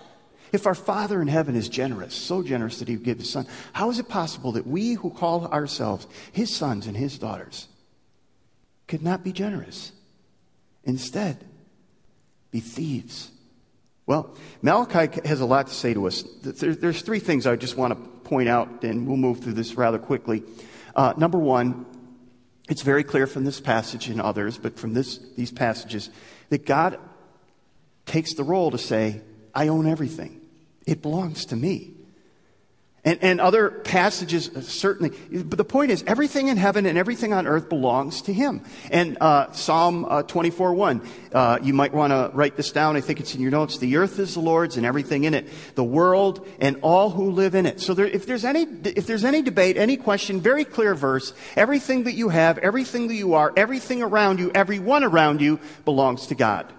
If 0.52 0.66
our 0.66 0.74
Father 0.74 1.22
in 1.22 1.28
heaven 1.28 1.56
is 1.56 1.68
generous, 1.68 2.14
so 2.14 2.42
generous 2.42 2.78
that 2.78 2.88
He 2.88 2.96
would 2.96 3.04
give 3.04 3.18
His 3.18 3.30
Son, 3.30 3.46
how 3.72 3.90
is 3.90 3.98
it 3.98 4.08
possible 4.08 4.52
that 4.52 4.66
we 4.66 4.94
who 4.94 5.10
call 5.10 5.46
ourselves 5.46 6.06
His 6.32 6.54
sons 6.54 6.86
and 6.86 6.96
His 6.96 7.18
daughters 7.18 7.68
could 8.86 9.02
not 9.02 9.24
be 9.24 9.32
generous? 9.32 9.92
Instead, 10.84 11.44
be 12.50 12.60
thieves. 12.60 13.30
Well, 14.06 14.36
Malachi 14.60 15.20
has 15.26 15.40
a 15.40 15.46
lot 15.46 15.68
to 15.68 15.74
say 15.74 15.94
to 15.94 16.06
us. 16.06 16.22
There's 16.42 17.02
three 17.02 17.20
things 17.20 17.46
I 17.46 17.56
just 17.56 17.76
want 17.76 17.94
to 17.94 18.28
point 18.28 18.48
out, 18.48 18.84
and 18.84 19.06
we'll 19.06 19.16
move 19.16 19.40
through 19.40 19.54
this 19.54 19.74
rather 19.74 19.98
quickly. 19.98 20.42
Uh, 20.94 21.14
number 21.16 21.38
one, 21.38 21.86
it's 22.68 22.82
very 22.82 23.04
clear 23.04 23.26
from 23.26 23.44
this 23.44 23.60
passage 23.60 24.08
and 24.08 24.20
others, 24.20 24.58
but 24.58 24.78
from 24.78 24.92
this, 24.92 25.18
these 25.36 25.50
passages, 25.50 26.10
that 26.52 26.66
God 26.66 27.00
takes 28.04 28.34
the 28.34 28.44
role 28.44 28.70
to 28.72 28.76
say, 28.76 29.22
I 29.54 29.68
own 29.68 29.86
everything. 29.86 30.42
It 30.86 31.00
belongs 31.00 31.46
to 31.46 31.56
me. 31.56 31.94
And, 33.04 33.18
and 33.20 33.40
other 33.40 33.68
passages, 33.70 34.48
uh, 34.48 34.60
certainly. 34.60 35.10
But 35.42 35.58
the 35.58 35.64
point 35.64 35.90
is, 35.90 36.04
everything 36.06 36.46
in 36.46 36.56
heaven 36.56 36.86
and 36.86 36.96
everything 36.96 37.32
on 37.32 37.48
earth 37.48 37.68
belongs 37.68 38.22
to 38.22 38.32
Him. 38.32 38.62
And 38.92 39.18
uh, 39.20 39.50
Psalm 39.50 40.04
uh, 40.04 40.22
24 40.22 40.72
1, 40.72 41.08
uh, 41.32 41.58
you 41.60 41.74
might 41.74 41.92
want 41.92 42.12
to 42.12 42.30
write 42.32 42.56
this 42.56 42.70
down. 42.70 42.94
I 42.96 43.00
think 43.00 43.18
it's 43.18 43.34
in 43.34 43.40
your 43.40 43.50
notes. 43.50 43.78
The 43.78 43.96
earth 43.96 44.20
is 44.20 44.34
the 44.34 44.40
Lord's 44.40 44.76
and 44.76 44.86
everything 44.86 45.24
in 45.24 45.34
it, 45.34 45.48
the 45.74 45.82
world 45.82 46.46
and 46.60 46.76
all 46.82 47.10
who 47.10 47.32
live 47.32 47.56
in 47.56 47.66
it. 47.66 47.80
So 47.80 47.92
there, 47.92 48.06
if, 48.06 48.24
there's 48.24 48.44
any, 48.44 48.68
if 48.84 49.08
there's 49.08 49.24
any 49.24 49.42
debate, 49.42 49.76
any 49.76 49.96
question, 49.96 50.40
very 50.40 50.64
clear 50.64 50.94
verse, 50.94 51.34
everything 51.56 52.04
that 52.04 52.14
you 52.14 52.28
have, 52.28 52.58
everything 52.58 53.08
that 53.08 53.16
you 53.16 53.34
are, 53.34 53.52
everything 53.56 54.00
around 54.00 54.38
you, 54.38 54.52
everyone 54.54 55.02
around 55.02 55.40
you 55.40 55.58
belongs 55.84 56.28
to 56.28 56.36
God. 56.36 56.72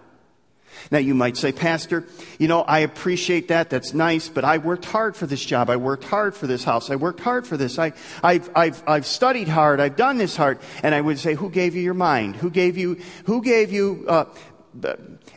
Now 0.91 0.99
you 0.99 1.13
might 1.13 1.37
say, 1.37 1.51
Pastor, 1.51 2.05
you 2.39 2.47
know, 2.47 2.61
I 2.61 2.79
appreciate 2.79 3.47
that. 3.47 3.69
That's 3.69 3.93
nice, 3.93 4.29
but 4.29 4.43
I 4.43 4.57
worked 4.57 4.85
hard 4.85 5.15
for 5.15 5.25
this 5.25 5.43
job. 5.43 5.69
I 5.69 5.75
worked 5.75 6.03
hard 6.03 6.35
for 6.35 6.47
this 6.47 6.63
house. 6.63 6.89
I 6.89 6.95
worked 6.95 7.19
hard 7.19 7.47
for 7.47 7.57
this. 7.57 7.79
I, 7.79 7.93
I've, 8.21 8.49
I've, 8.55 8.83
I've 8.87 9.05
studied 9.05 9.47
hard. 9.47 9.79
I've 9.79 9.95
done 9.95 10.17
this 10.17 10.35
hard. 10.35 10.59
And 10.83 10.93
I 10.93 11.01
would 11.01 11.19
say, 11.19 11.33
who 11.33 11.49
gave 11.49 11.75
you 11.75 11.81
your 11.81 11.93
mind? 11.93 12.35
Who 12.35 12.49
gave 12.49 12.77
you, 12.77 12.99
who 13.25 13.41
gave 13.41 13.71
you, 13.71 14.05
uh, 14.07 14.25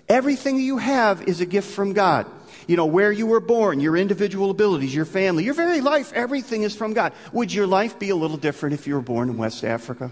everything 0.09 0.59
you 0.59 0.79
have 0.79 1.23
is 1.23 1.41
a 1.41 1.47
gift 1.47 1.73
from 1.73 1.93
God. 1.93 2.27
You 2.67 2.77
know, 2.77 2.87
where 2.87 3.13
you 3.13 3.27
were 3.27 3.41
born, 3.41 3.79
your 3.79 3.97
individual 3.97 4.51
abilities, 4.51 4.93
your 4.93 5.05
family, 5.05 5.45
your 5.45 5.55
very 5.55 5.81
life, 5.81 6.13
everything 6.13 6.65
is 6.65 6.75
from 6.75 6.95
God. 6.95 7.13
Would 7.33 7.53
your 7.53 7.67
life 7.67 7.99
be 7.99 8.11
a 8.11 8.17
little 8.17 8.37
different 8.37 8.75
if 8.75 8.89
you 8.89 8.95
were 8.95 9.01
born 9.01 9.31
in 9.31 9.37
West 9.37 9.63
Africa? 9.63 10.11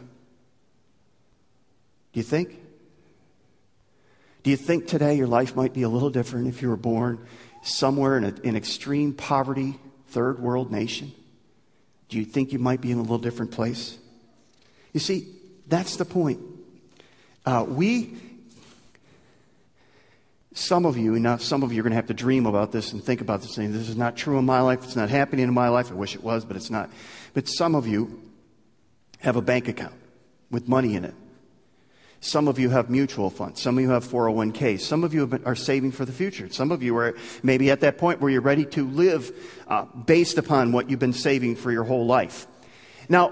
Do 2.12 2.20
you 2.20 2.22
think? 2.22 2.60
Do 4.44 4.50
you 4.50 4.56
think 4.58 4.86
today 4.86 5.14
your 5.14 5.26
life 5.26 5.56
might 5.56 5.72
be 5.72 5.82
a 5.82 5.88
little 5.88 6.10
different 6.10 6.48
if 6.48 6.60
you 6.60 6.68
were 6.68 6.76
born 6.76 7.26
somewhere 7.62 8.18
in 8.18 8.24
an 8.24 8.56
extreme 8.56 9.14
poverty, 9.14 9.78
third 10.08 10.38
world 10.38 10.70
nation? 10.70 11.12
Do 12.10 12.18
you 12.18 12.26
think 12.26 12.52
you 12.52 12.58
might 12.58 12.82
be 12.82 12.90
in 12.92 12.98
a 12.98 13.00
little 13.00 13.18
different 13.18 13.52
place? 13.52 13.96
You 14.92 15.00
see, 15.00 15.28
that's 15.66 15.96
the 15.96 16.04
point. 16.04 16.40
Uh, 17.46 17.64
we, 17.66 18.18
some 20.52 20.84
of 20.84 20.98
you, 20.98 21.18
now 21.18 21.38
some 21.38 21.62
of 21.62 21.72
you 21.72 21.80
are 21.80 21.82
going 21.82 21.92
to 21.92 21.96
have 21.96 22.08
to 22.08 22.14
dream 22.14 22.44
about 22.44 22.70
this 22.70 22.92
and 22.92 23.02
think 23.02 23.22
about 23.22 23.40
this, 23.40 23.54
saying, 23.54 23.72
this 23.72 23.88
is 23.88 23.96
not 23.96 24.14
true 24.14 24.38
in 24.38 24.44
my 24.44 24.60
life, 24.60 24.84
it's 24.84 24.94
not 24.94 25.08
happening 25.08 25.44
in 25.48 25.54
my 25.54 25.70
life. 25.70 25.90
I 25.90 25.94
wish 25.94 26.14
it 26.14 26.22
was, 26.22 26.44
but 26.44 26.54
it's 26.54 26.70
not. 26.70 26.90
But 27.32 27.48
some 27.48 27.74
of 27.74 27.86
you 27.86 28.22
have 29.20 29.36
a 29.36 29.42
bank 29.42 29.68
account 29.68 29.94
with 30.50 30.68
money 30.68 30.96
in 30.96 31.06
it. 31.06 31.14
Some 32.24 32.48
of 32.48 32.58
you 32.58 32.70
have 32.70 32.88
mutual 32.88 33.28
funds. 33.28 33.60
Some 33.60 33.76
of 33.76 33.84
you 33.84 33.90
have 33.90 34.02
401ks. 34.02 34.80
Some 34.80 35.04
of 35.04 35.12
you 35.12 35.26
been, 35.26 35.44
are 35.44 35.54
saving 35.54 35.92
for 35.92 36.06
the 36.06 36.12
future. 36.12 36.48
Some 36.48 36.72
of 36.72 36.82
you 36.82 36.96
are 36.96 37.14
maybe 37.42 37.70
at 37.70 37.80
that 37.80 37.98
point 37.98 38.22
where 38.22 38.30
you're 38.30 38.40
ready 38.40 38.64
to 38.64 38.88
live 38.88 39.30
uh, 39.68 39.84
based 39.84 40.38
upon 40.38 40.72
what 40.72 40.88
you've 40.88 40.98
been 40.98 41.12
saving 41.12 41.54
for 41.54 41.70
your 41.70 41.84
whole 41.84 42.06
life. 42.06 42.46
Now, 43.10 43.30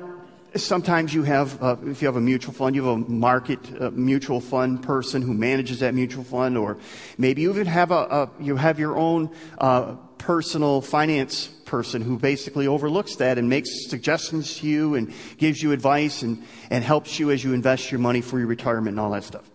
sometimes 0.57 1.15
you 1.15 1.23
have, 1.23 1.63
uh, 1.63 1.77
if 1.87 2.03
you 2.03 2.07
have 2.07 2.17
a 2.17 2.21
mutual 2.21 2.53
fund, 2.53 2.77
you 2.77 2.85
have 2.85 2.97
a 2.97 3.11
market 3.11 3.61
uh, 3.81 3.91
mutual 3.93 4.43
fund 4.43 4.83
person 4.83 5.23
who 5.23 5.33
manages 5.33 5.81
that 5.81 5.95
mutual 5.95 6.23
fund, 6.23 6.59
or 6.59 6.77
maybe 7.17 7.41
you 7.41 7.51
even 7.51 7.67
have 7.67 7.93
a, 7.93 7.95
a 7.95 8.31
you 8.41 8.57
have 8.57 8.79
your 8.79 8.99
own 8.99 9.31
uh, 9.57 9.97
personal 10.23 10.81
finance 10.81 11.49
person 11.65 12.01
who 12.01 12.17
basically 12.17 12.69
overlooks 12.69 13.17
that 13.17 13.39
and 13.39 13.49
makes 13.49 13.91
suggestions 13.91 14.59
to 14.59 14.69
you 14.69 14.95
and 14.95 15.13
gives 15.37 15.61
you 15.61 15.73
advice 15.73 16.23
and, 16.23 16.45
and 16.71 16.85
helps 16.85 17.19
you 17.19 17.33
as 17.33 17.43
you 17.43 17.53
invest 17.53 17.91
your 17.91 17.99
money 17.99 18.21
for 18.21 18.39
your 18.39 18.47
retirement 18.47 18.91
and 18.91 19.01
all 19.01 19.11
that 19.11 19.25
stuff. 19.25 19.51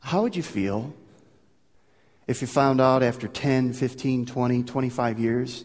How 0.00 0.22
would 0.22 0.34
you 0.34 0.42
feel 0.42 0.94
If 2.26 2.40
you 2.40 2.46
found 2.46 2.80
out 2.80 3.02
after 3.02 3.28
10, 3.28 3.74
15, 3.74 4.24
20, 4.24 4.62
25 4.62 5.18
years, 5.18 5.64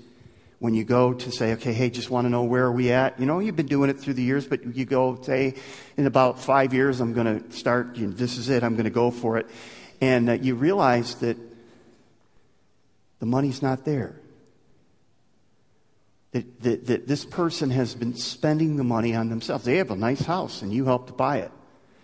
when 0.59 0.73
you 0.73 0.83
go 0.83 1.13
to 1.13 1.31
say, 1.31 1.53
okay, 1.53 1.71
hey, 1.71 1.89
just 1.89 2.09
want 2.09 2.25
to 2.25 2.29
know 2.29 2.43
where 2.43 2.65
are 2.65 2.71
we 2.73 2.91
at? 2.91 3.17
You 3.17 3.25
know, 3.25 3.39
you've 3.39 3.55
been 3.55 3.67
doing 3.67 3.89
it 3.89 3.97
through 3.97 4.15
the 4.15 4.23
years, 4.23 4.45
but 4.45 4.75
you 4.75 4.83
go, 4.83 5.17
say, 5.21 5.55
in 5.95 6.05
about 6.05 6.37
five 6.41 6.73
years, 6.73 6.99
I'm 6.99 7.13
going 7.13 7.41
to 7.41 7.55
start, 7.55 7.95
you 7.95 8.07
know, 8.07 8.13
this 8.13 8.37
is 8.37 8.49
it, 8.49 8.61
I'm 8.61 8.73
going 8.73 8.83
to 8.83 8.89
go 8.89 9.09
for 9.09 9.37
it. 9.37 9.47
And 10.01 10.29
uh, 10.29 10.33
you 10.33 10.55
realize 10.55 11.15
that 11.15 11.37
the 13.19 13.25
money's 13.25 13.61
not 13.61 13.85
there. 13.85 14.19
That, 16.31 16.61
that, 16.61 16.85
that 16.87 17.07
this 17.07 17.25
person 17.25 17.71
has 17.71 17.95
been 17.95 18.15
spending 18.15 18.77
the 18.77 18.83
money 18.83 19.15
on 19.15 19.29
themselves. 19.29 19.65
They 19.65 19.77
have 19.77 19.91
a 19.91 19.95
nice 19.95 20.21
house 20.21 20.61
and 20.61 20.71
you 20.71 20.85
helped 20.85 21.07
to 21.07 21.13
buy 21.13 21.37
it. 21.37 21.51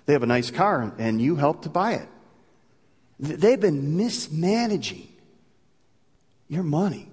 They 0.05 0.13
have 0.13 0.23
a 0.23 0.27
nice 0.27 0.51
car 0.51 0.93
and 0.97 1.21
you 1.21 1.35
helped 1.35 1.63
to 1.63 1.69
buy 1.69 1.93
it. 1.93 2.07
They've 3.19 3.59
been 3.59 3.97
mismanaging 3.97 5.07
your 6.47 6.63
money. 6.63 7.09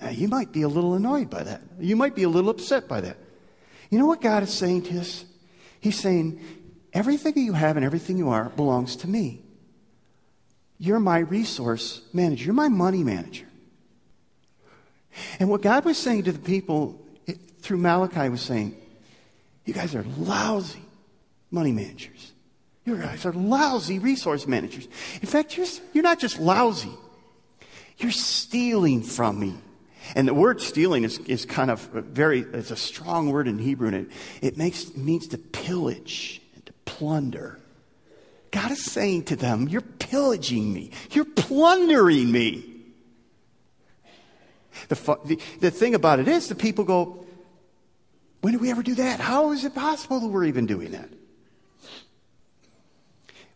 Now, 0.00 0.10
you 0.10 0.28
might 0.28 0.52
be 0.52 0.62
a 0.62 0.68
little 0.68 0.94
annoyed 0.94 1.28
by 1.28 1.42
that. 1.42 1.60
You 1.78 1.96
might 1.96 2.14
be 2.14 2.22
a 2.22 2.28
little 2.28 2.50
upset 2.50 2.88
by 2.88 3.02
that. 3.02 3.18
You 3.90 3.98
know 3.98 4.06
what 4.06 4.20
God 4.20 4.42
is 4.42 4.52
saying 4.52 4.82
to 4.84 5.00
us? 5.00 5.24
He's 5.80 5.98
saying, 5.98 6.40
everything 6.92 7.34
that 7.34 7.40
you 7.40 7.52
have 7.52 7.76
and 7.76 7.84
everything 7.84 8.16
you 8.16 8.30
are 8.30 8.48
belongs 8.50 8.96
to 8.96 9.08
me. 9.08 9.42
You're 10.80 10.98
my 10.98 11.18
resource 11.18 12.00
manager. 12.14 12.46
You're 12.46 12.54
my 12.54 12.70
money 12.70 13.04
manager. 13.04 13.46
And 15.38 15.50
what 15.50 15.60
God 15.60 15.84
was 15.84 15.98
saying 15.98 16.24
to 16.24 16.32
the 16.32 16.38
people 16.38 16.98
it, 17.26 17.38
through 17.60 17.76
Malachi 17.76 18.30
was 18.30 18.40
saying, 18.40 18.74
you 19.66 19.74
guys 19.74 19.94
are 19.94 20.04
lousy 20.16 20.82
money 21.50 21.70
managers. 21.70 22.32
You 22.86 22.96
guys 22.96 23.26
are 23.26 23.32
lousy 23.32 23.98
resource 23.98 24.46
managers. 24.46 24.88
In 25.20 25.28
fact, 25.28 25.56
you're, 25.56 25.66
you're 25.92 26.02
not 26.02 26.18
just 26.18 26.40
lousy, 26.40 26.92
you're 27.98 28.10
stealing 28.10 29.02
from 29.02 29.38
me. 29.38 29.54
And 30.16 30.26
the 30.26 30.34
word 30.34 30.62
stealing 30.62 31.04
is, 31.04 31.18
is 31.18 31.44
kind 31.44 31.70
of 31.70 31.80
very, 31.92 32.40
it's 32.40 32.70
a 32.70 32.76
strong 32.76 33.30
word 33.30 33.46
in 33.46 33.58
Hebrew, 33.58 33.88
and 33.88 33.96
it, 33.96 34.10
it 34.40 34.56
makes, 34.56 34.84
it 34.84 34.96
means 34.96 35.28
to 35.28 35.38
pillage 35.38 36.40
and 36.54 36.64
to 36.64 36.72
plunder. 36.86 37.60
God 38.50 38.70
is 38.72 38.84
saying 38.84 39.24
to 39.24 39.36
them, 39.36 39.68
You're 39.68 39.80
pillaging 39.80 40.72
me, 40.72 40.90
you're 41.10 41.24
plundering 41.24 42.30
me. 42.30 42.66
The, 44.88 44.94
the, 45.24 45.40
the 45.60 45.70
thing 45.70 45.94
about 45.94 46.20
it 46.20 46.28
is, 46.28 46.48
the 46.48 46.54
people 46.54 46.84
go, 46.84 47.26
When 48.40 48.52
did 48.52 48.60
we 48.60 48.70
ever 48.70 48.82
do 48.82 48.94
that? 48.96 49.20
How 49.20 49.52
is 49.52 49.64
it 49.64 49.74
possible 49.74 50.20
that 50.20 50.28
we're 50.28 50.44
even 50.44 50.66
doing 50.66 50.92
that? 50.92 51.08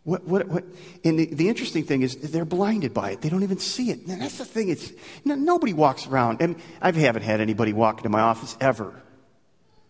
What, 0.04 0.24
what, 0.24 0.46
what, 0.48 0.64
and 1.02 1.18
the, 1.18 1.26
the, 1.26 1.48
interesting 1.48 1.82
thing 1.82 2.02
is 2.02 2.16
they're 2.16 2.44
blinded 2.44 2.92
by 2.92 3.12
it. 3.12 3.22
They 3.22 3.30
don't 3.30 3.42
even 3.42 3.58
see 3.58 3.90
it. 3.90 4.06
And 4.06 4.20
that's 4.20 4.36
the 4.36 4.44
thing. 4.44 4.68
It's, 4.68 4.92
no, 5.24 5.34
nobody 5.34 5.72
walks 5.72 6.06
around. 6.06 6.42
And 6.42 6.56
I 6.82 6.92
haven't 6.92 7.22
had 7.22 7.40
anybody 7.40 7.72
walk 7.72 7.98
into 7.98 8.10
my 8.10 8.20
office 8.20 8.54
ever. 8.60 9.02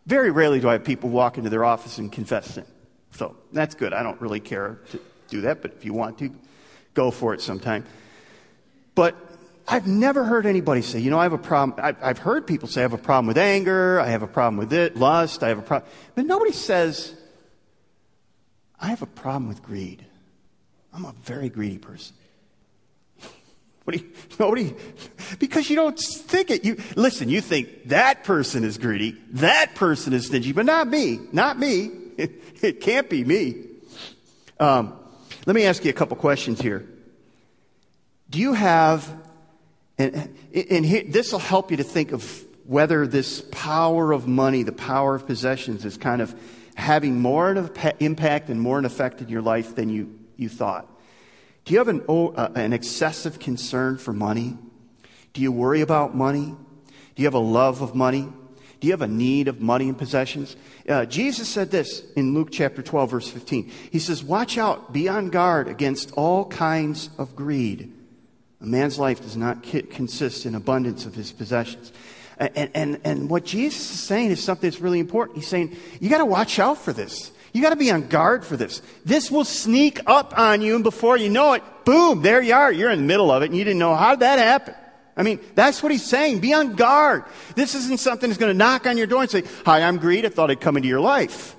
Very 0.06 0.30
rarely 0.30 0.60
do 0.60 0.68
I 0.68 0.74
have 0.74 0.84
people 0.84 1.10
walk 1.10 1.36
into 1.36 1.50
their 1.50 1.64
office 1.64 1.98
and 1.98 2.12
confess 2.12 2.54
sin. 2.54 2.64
So 3.14 3.36
that's 3.52 3.74
good. 3.74 3.92
I 3.92 4.02
don't 4.02 4.20
really 4.20 4.40
care 4.40 4.80
to 4.90 5.00
do 5.28 5.42
that, 5.42 5.62
but 5.62 5.72
if 5.72 5.84
you 5.84 5.92
want 5.92 6.18
to, 6.18 6.30
go 6.94 7.10
for 7.10 7.34
it 7.34 7.40
sometime. 7.40 7.84
But 8.94 9.16
I've 9.66 9.86
never 9.86 10.24
heard 10.24 10.46
anybody 10.46 10.82
say, 10.82 11.00
you 11.00 11.10
know, 11.10 11.18
I 11.18 11.24
have 11.24 11.32
a 11.32 11.38
problem. 11.38 11.96
I've, 12.00 12.18
heard 12.18 12.46
people 12.46 12.68
say, 12.68 12.80
I 12.80 12.82
have 12.82 12.92
a 12.92 12.98
problem 12.98 13.26
with 13.26 13.38
anger. 13.38 14.00
I 14.00 14.08
have 14.08 14.22
a 14.22 14.28
problem 14.28 14.56
with 14.56 14.72
it, 14.72 14.96
lust. 14.96 15.42
I 15.42 15.48
have 15.48 15.58
a 15.58 15.62
problem. 15.62 15.90
But 16.14 16.26
nobody 16.26 16.52
says, 16.52 17.12
I 18.78 18.88
have 18.88 19.02
a 19.02 19.06
problem 19.06 19.48
with 19.48 19.62
greed. 19.62 20.04
I'm 20.92 21.04
a 21.04 21.14
very 21.22 21.48
greedy 21.48 21.78
person. 21.78 22.14
What 23.84 23.96
do 23.96 24.02
you, 24.02 24.12
nobody, 24.38 24.74
because 25.38 25.68
you 25.68 25.76
don't 25.76 25.98
think 25.98 26.50
it. 26.50 26.64
You, 26.64 26.76
listen, 26.96 27.28
you 27.28 27.40
think 27.40 27.88
that 27.88 28.24
person 28.24 28.64
is 28.64 28.78
greedy, 28.78 29.16
that 29.32 29.74
person 29.74 30.12
is 30.12 30.26
stingy, 30.26 30.52
but 30.52 30.64
not 30.64 30.86
me. 30.86 31.20
Not 31.32 31.58
me. 31.58 31.90
It, 32.62 32.80
can't 32.80 33.10
be 33.10 33.24
me. 33.24 33.56
Um, 34.58 34.94
let 35.46 35.54
me 35.54 35.64
ask 35.64 35.84
you 35.84 35.90
a 35.90 35.94
couple 35.94 36.16
questions 36.16 36.60
here. 36.60 36.86
Do 38.30 38.38
you 38.38 38.54
have, 38.54 39.12
and, 39.98 40.34
and 40.54 41.12
this 41.12 41.32
will 41.32 41.38
help 41.40 41.70
you 41.70 41.76
to 41.76 41.84
think 41.84 42.12
of 42.12 42.44
whether 42.66 43.06
this 43.06 43.42
power 43.50 44.12
of 44.12 44.26
money, 44.26 44.62
the 44.62 44.72
power 44.72 45.14
of 45.14 45.26
possessions, 45.26 45.84
is 45.84 45.98
kind 45.98 46.22
of 46.22 46.34
having 46.74 47.20
more 47.20 47.50
an 47.50 47.70
impact 48.00 48.48
and 48.48 48.60
more 48.60 48.78
an 48.78 48.84
effect 48.84 49.20
in 49.20 49.28
your 49.28 49.42
life 49.42 49.74
than 49.74 49.90
you, 49.90 50.18
you 50.36 50.48
thought? 50.48 50.88
Do 51.64 51.72
you 51.72 51.78
have 51.78 51.88
an, 51.88 52.02
uh, 52.08 52.48
an 52.54 52.72
excessive 52.72 53.38
concern 53.38 53.98
for 53.98 54.12
money? 54.12 54.56
Do 55.32 55.40
you 55.40 55.52
worry 55.52 55.80
about 55.80 56.14
money? 56.14 56.54
Do 57.14 57.22
you 57.22 57.26
have 57.26 57.34
a 57.34 57.38
love 57.38 57.80
of 57.82 57.94
money? 57.94 58.28
Do 58.84 58.88
you 58.88 58.92
have 58.92 59.00
a 59.00 59.08
need 59.08 59.48
of 59.48 59.62
money 59.62 59.88
and 59.88 59.96
possessions? 59.96 60.56
Uh, 60.86 61.06
Jesus 61.06 61.48
said 61.48 61.70
this 61.70 62.04
in 62.16 62.34
Luke 62.34 62.50
chapter 62.52 62.82
12, 62.82 63.10
verse 63.10 63.30
15. 63.30 63.70
He 63.90 63.98
says, 63.98 64.22
Watch 64.22 64.58
out, 64.58 64.92
be 64.92 65.08
on 65.08 65.30
guard 65.30 65.68
against 65.68 66.12
all 66.12 66.44
kinds 66.44 67.08
of 67.16 67.34
greed. 67.34 67.90
A 68.60 68.66
man's 68.66 68.98
life 68.98 69.22
does 69.22 69.38
not 69.38 69.62
consist 69.62 70.44
in 70.44 70.54
abundance 70.54 71.06
of 71.06 71.14
his 71.14 71.32
possessions. 71.32 71.94
And, 72.36 72.70
and, 72.74 73.00
and 73.04 73.30
what 73.30 73.46
Jesus 73.46 73.90
is 73.90 74.00
saying 74.00 74.32
is 74.32 74.44
something 74.44 74.68
that's 74.68 74.82
really 74.82 75.00
important. 75.00 75.38
He's 75.38 75.48
saying, 75.48 75.74
you 75.98 76.10
got 76.10 76.18
to 76.18 76.26
watch 76.26 76.58
out 76.58 76.76
for 76.76 76.92
this. 76.92 77.32
You 77.54 77.62
got 77.62 77.70
to 77.70 77.76
be 77.76 77.90
on 77.90 78.08
guard 78.08 78.44
for 78.44 78.58
this. 78.58 78.82
This 79.02 79.30
will 79.30 79.46
sneak 79.46 79.98
up 80.06 80.38
on 80.38 80.60
you, 80.60 80.74
and 80.74 80.84
before 80.84 81.16
you 81.16 81.30
know 81.30 81.54
it, 81.54 81.62
boom, 81.86 82.20
there 82.20 82.42
you 82.42 82.52
are. 82.52 82.70
You're 82.70 82.90
in 82.90 82.98
the 82.98 83.06
middle 83.06 83.30
of 83.30 83.42
it, 83.42 83.46
and 83.46 83.56
you 83.56 83.64
didn't 83.64 83.78
know 83.78 83.94
how 83.94 84.14
that 84.14 84.38
happen. 84.38 84.74
I 85.16 85.22
mean, 85.22 85.40
that's 85.54 85.82
what 85.82 85.92
he's 85.92 86.04
saying. 86.04 86.40
Be 86.40 86.52
on 86.52 86.74
guard. 86.74 87.24
This 87.54 87.74
isn't 87.74 88.00
something 88.00 88.28
that's 88.28 88.38
going 88.38 88.52
to 88.52 88.58
knock 88.58 88.86
on 88.86 88.96
your 88.96 89.06
door 89.06 89.22
and 89.22 89.30
say, 89.30 89.44
Hi, 89.64 89.82
I'm 89.82 89.98
greed. 89.98 90.26
I 90.26 90.28
thought 90.28 90.50
I'd 90.50 90.60
come 90.60 90.76
into 90.76 90.88
your 90.88 91.00
life. 91.00 91.56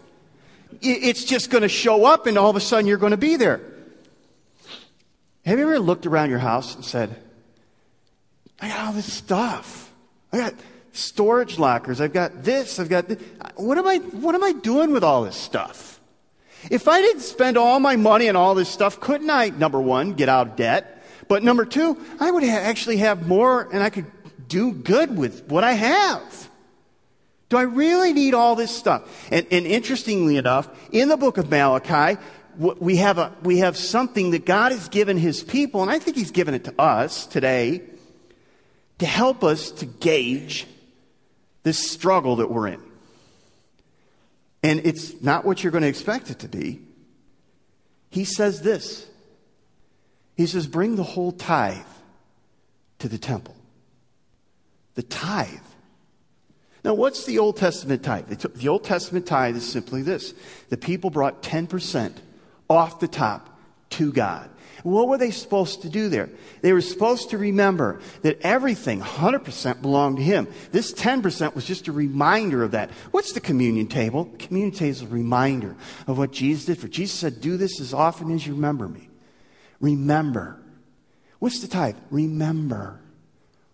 It's 0.81 1.23
just 1.23 1.49
going 1.49 1.61
to 1.61 1.69
show 1.69 2.05
up, 2.05 2.27
and 2.27 2.37
all 2.37 2.49
of 2.49 2.55
a 2.55 2.59
sudden 2.59 2.85
you're 2.85 2.97
going 2.97 3.11
to 3.11 3.17
be 3.17 3.37
there. 3.37 3.61
Have 5.45 5.57
you 5.57 5.65
ever 5.65 5.79
looked 5.79 6.05
around 6.05 6.31
your 6.31 6.39
house 6.39 6.75
and 6.75 6.83
said, 6.83 7.15
I 8.59 8.67
got 8.67 8.87
all 8.87 8.93
this 8.93 9.11
stuff? 9.11 9.91
I 10.33 10.37
got 10.37 10.53
storage 10.91 11.59
lockers. 11.59 12.01
I've 12.01 12.13
got 12.13 12.43
this. 12.43 12.79
I've 12.79 12.89
got 12.89 13.07
this. 13.07 13.21
What 13.55 13.77
am 13.77 13.87
I, 13.87 13.97
what 13.97 14.35
am 14.35 14.43
I 14.43 14.51
doing 14.51 14.91
with 14.91 15.03
all 15.03 15.23
this 15.23 15.35
stuff? 15.35 15.99
If 16.71 16.87
I 16.87 17.01
didn't 17.01 17.21
spend 17.21 17.57
all 17.57 17.79
my 17.79 17.95
money 17.95 18.27
on 18.27 18.35
all 18.35 18.55
this 18.55 18.69
stuff, 18.69 18.99
couldn't 18.99 19.29
I, 19.29 19.49
number 19.49 19.79
one, 19.79 20.13
get 20.13 20.29
out 20.29 20.47
of 20.47 20.55
debt? 20.55 20.94
But 21.27 21.43
number 21.43 21.65
two, 21.65 21.97
I 22.19 22.31
would 22.31 22.43
ha- 22.43 22.49
actually 22.49 22.97
have 22.97 23.27
more 23.27 23.69
and 23.71 23.81
I 23.81 23.89
could 23.89 24.05
do 24.47 24.71
good 24.71 25.17
with 25.17 25.47
what 25.47 25.63
I 25.63 25.73
have. 25.73 26.49
Do 27.49 27.57
I 27.57 27.63
really 27.63 28.13
need 28.13 28.33
all 28.33 28.55
this 28.55 28.71
stuff? 28.71 29.27
And, 29.31 29.45
and 29.51 29.65
interestingly 29.65 30.37
enough, 30.37 30.67
in 30.91 31.09
the 31.09 31.17
book 31.17 31.37
of 31.37 31.49
Malachi, 31.49 32.19
we 32.57 32.97
have, 32.97 33.17
a, 33.17 33.33
we 33.43 33.59
have 33.59 33.77
something 33.77 34.31
that 34.31 34.45
God 34.45 34.71
has 34.71 34.89
given 34.89 35.17
his 35.17 35.43
people, 35.43 35.81
and 35.81 35.91
I 35.91 35.99
think 35.99 36.17
he's 36.17 36.31
given 36.31 36.53
it 36.53 36.63
to 36.65 36.81
us 36.81 37.25
today 37.25 37.81
to 38.99 39.05
help 39.05 39.43
us 39.43 39.71
to 39.71 39.85
gauge 39.85 40.65
this 41.63 41.77
struggle 41.77 42.37
that 42.37 42.49
we're 42.49 42.67
in. 42.67 42.81
And 44.63 44.85
it's 44.85 45.21
not 45.21 45.45
what 45.45 45.63
you're 45.63 45.71
going 45.71 45.83
to 45.83 45.87
expect 45.87 46.31
it 46.31 46.39
to 46.39 46.47
be. 46.47 46.81
He 48.09 48.23
says 48.23 48.61
this 48.61 49.05
He 50.35 50.45
says, 50.45 50.67
Bring 50.67 50.95
the 50.95 51.03
whole 51.03 51.31
tithe 51.31 51.77
to 52.99 53.07
the 53.07 53.17
temple. 53.17 53.55
The 54.95 55.03
tithe. 55.03 55.59
Now, 56.83 56.93
what's 56.93 57.25
the 57.25 57.39
Old 57.39 57.57
Testament 57.57 58.03
tithe? 58.03 58.27
The 58.27 58.67
Old 58.67 58.83
Testament 58.83 59.25
tithe 59.25 59.55
is 59.55 59.67
simply 59.67 60.01
this 60.01 60.33
the 60.69 60.77
people 60.77 61.09
brought 61.09 61.41
10% 61.41 62.13
off 62.69 62.99
the 62.99 63.07
top 63.07 63.59
to 63.91 64.11
God. 64.11 64.49
What 64.83 65.07
were 65.07 65.17
they 65.17 65.31
supposed 65.31 65.81
to 65.81 65.89
do 65.89 66.09
there? 66.09 66.29
They 66.61 66.71
were 66.71 66.81
supposed 66.81 67.31
to 67.31 67.39
remember 67.39 68.01
that 68.21 68.39
everything 68.41 69.01
100% 69.01 69.81
belonged 69.81 70.17
to 70.17 70.23
Him. 70.23 70.47
This 70.71 70.93
10% 70.93 71.55
was 71.55 71.65
just 71.65 71.87
a 71.87 71.91
reminder 71.91 72.61
of 72.61 72.71
that. 72.71 72.91
What's 73.09 73.31
the 73.31 73.39
communion 73.39 73.87
table? 73.87 74.25
The 74.25 74.37
communion 74.37 74.75
table 74.75 74.91
is 74.91 75.01
a 75.01 75.07
reminder 75.07 75.75
of 76.05 76.19
what 76.19 76.31
Jesus 76.31 76.65
did 76.65 76.77
for. 76.77 76.87
Jesus 76.87 77.17
said, 77.17 77.41
Do 77.41 77.57
this 77.57 77.81
as 77.81 77.95
often 77.95 78.31
as 78.31 78.45
you 78.45 78.53
remember 78.53 78.87
me. 78.87 79.09
Remember. 79.79 80.59
What's 81.39 81.59
the 81.61 81.67
tithe? 81.67 81.97
Remember 82.09 82.99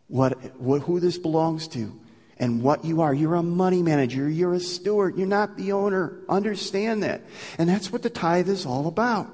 what, 0.07 0.59
what, 0.59 0.81
who 0.81 0.99
this 0.99 1.17
belongs 1.17 1.67
to 1.69 1.97
and 2.37 2.61
what 2.61 2.83
you 2.83 3.01
are. 3.01 3.13
You're 3.13 3.35
a 3.35 3.43
money 3.43 3.83
manager. 3.83 4.27
You're 4.27 4.55
a 4.55 4.59
steward. 4.59 5.17
You're 5.17 5.27
not 5.27 5.57
the 5.57 5.71
owner. 5.71 6.17
Understand 6.27 7.03
that. 7.03 7.21
And 7.57 7.69
that's 7.69 7.91
what 7.91 8.01
the 8.01 8.09
tithe 8.09 8.49
is 8.49 8.65
all 8.65 8.87
about. 8.87 9.31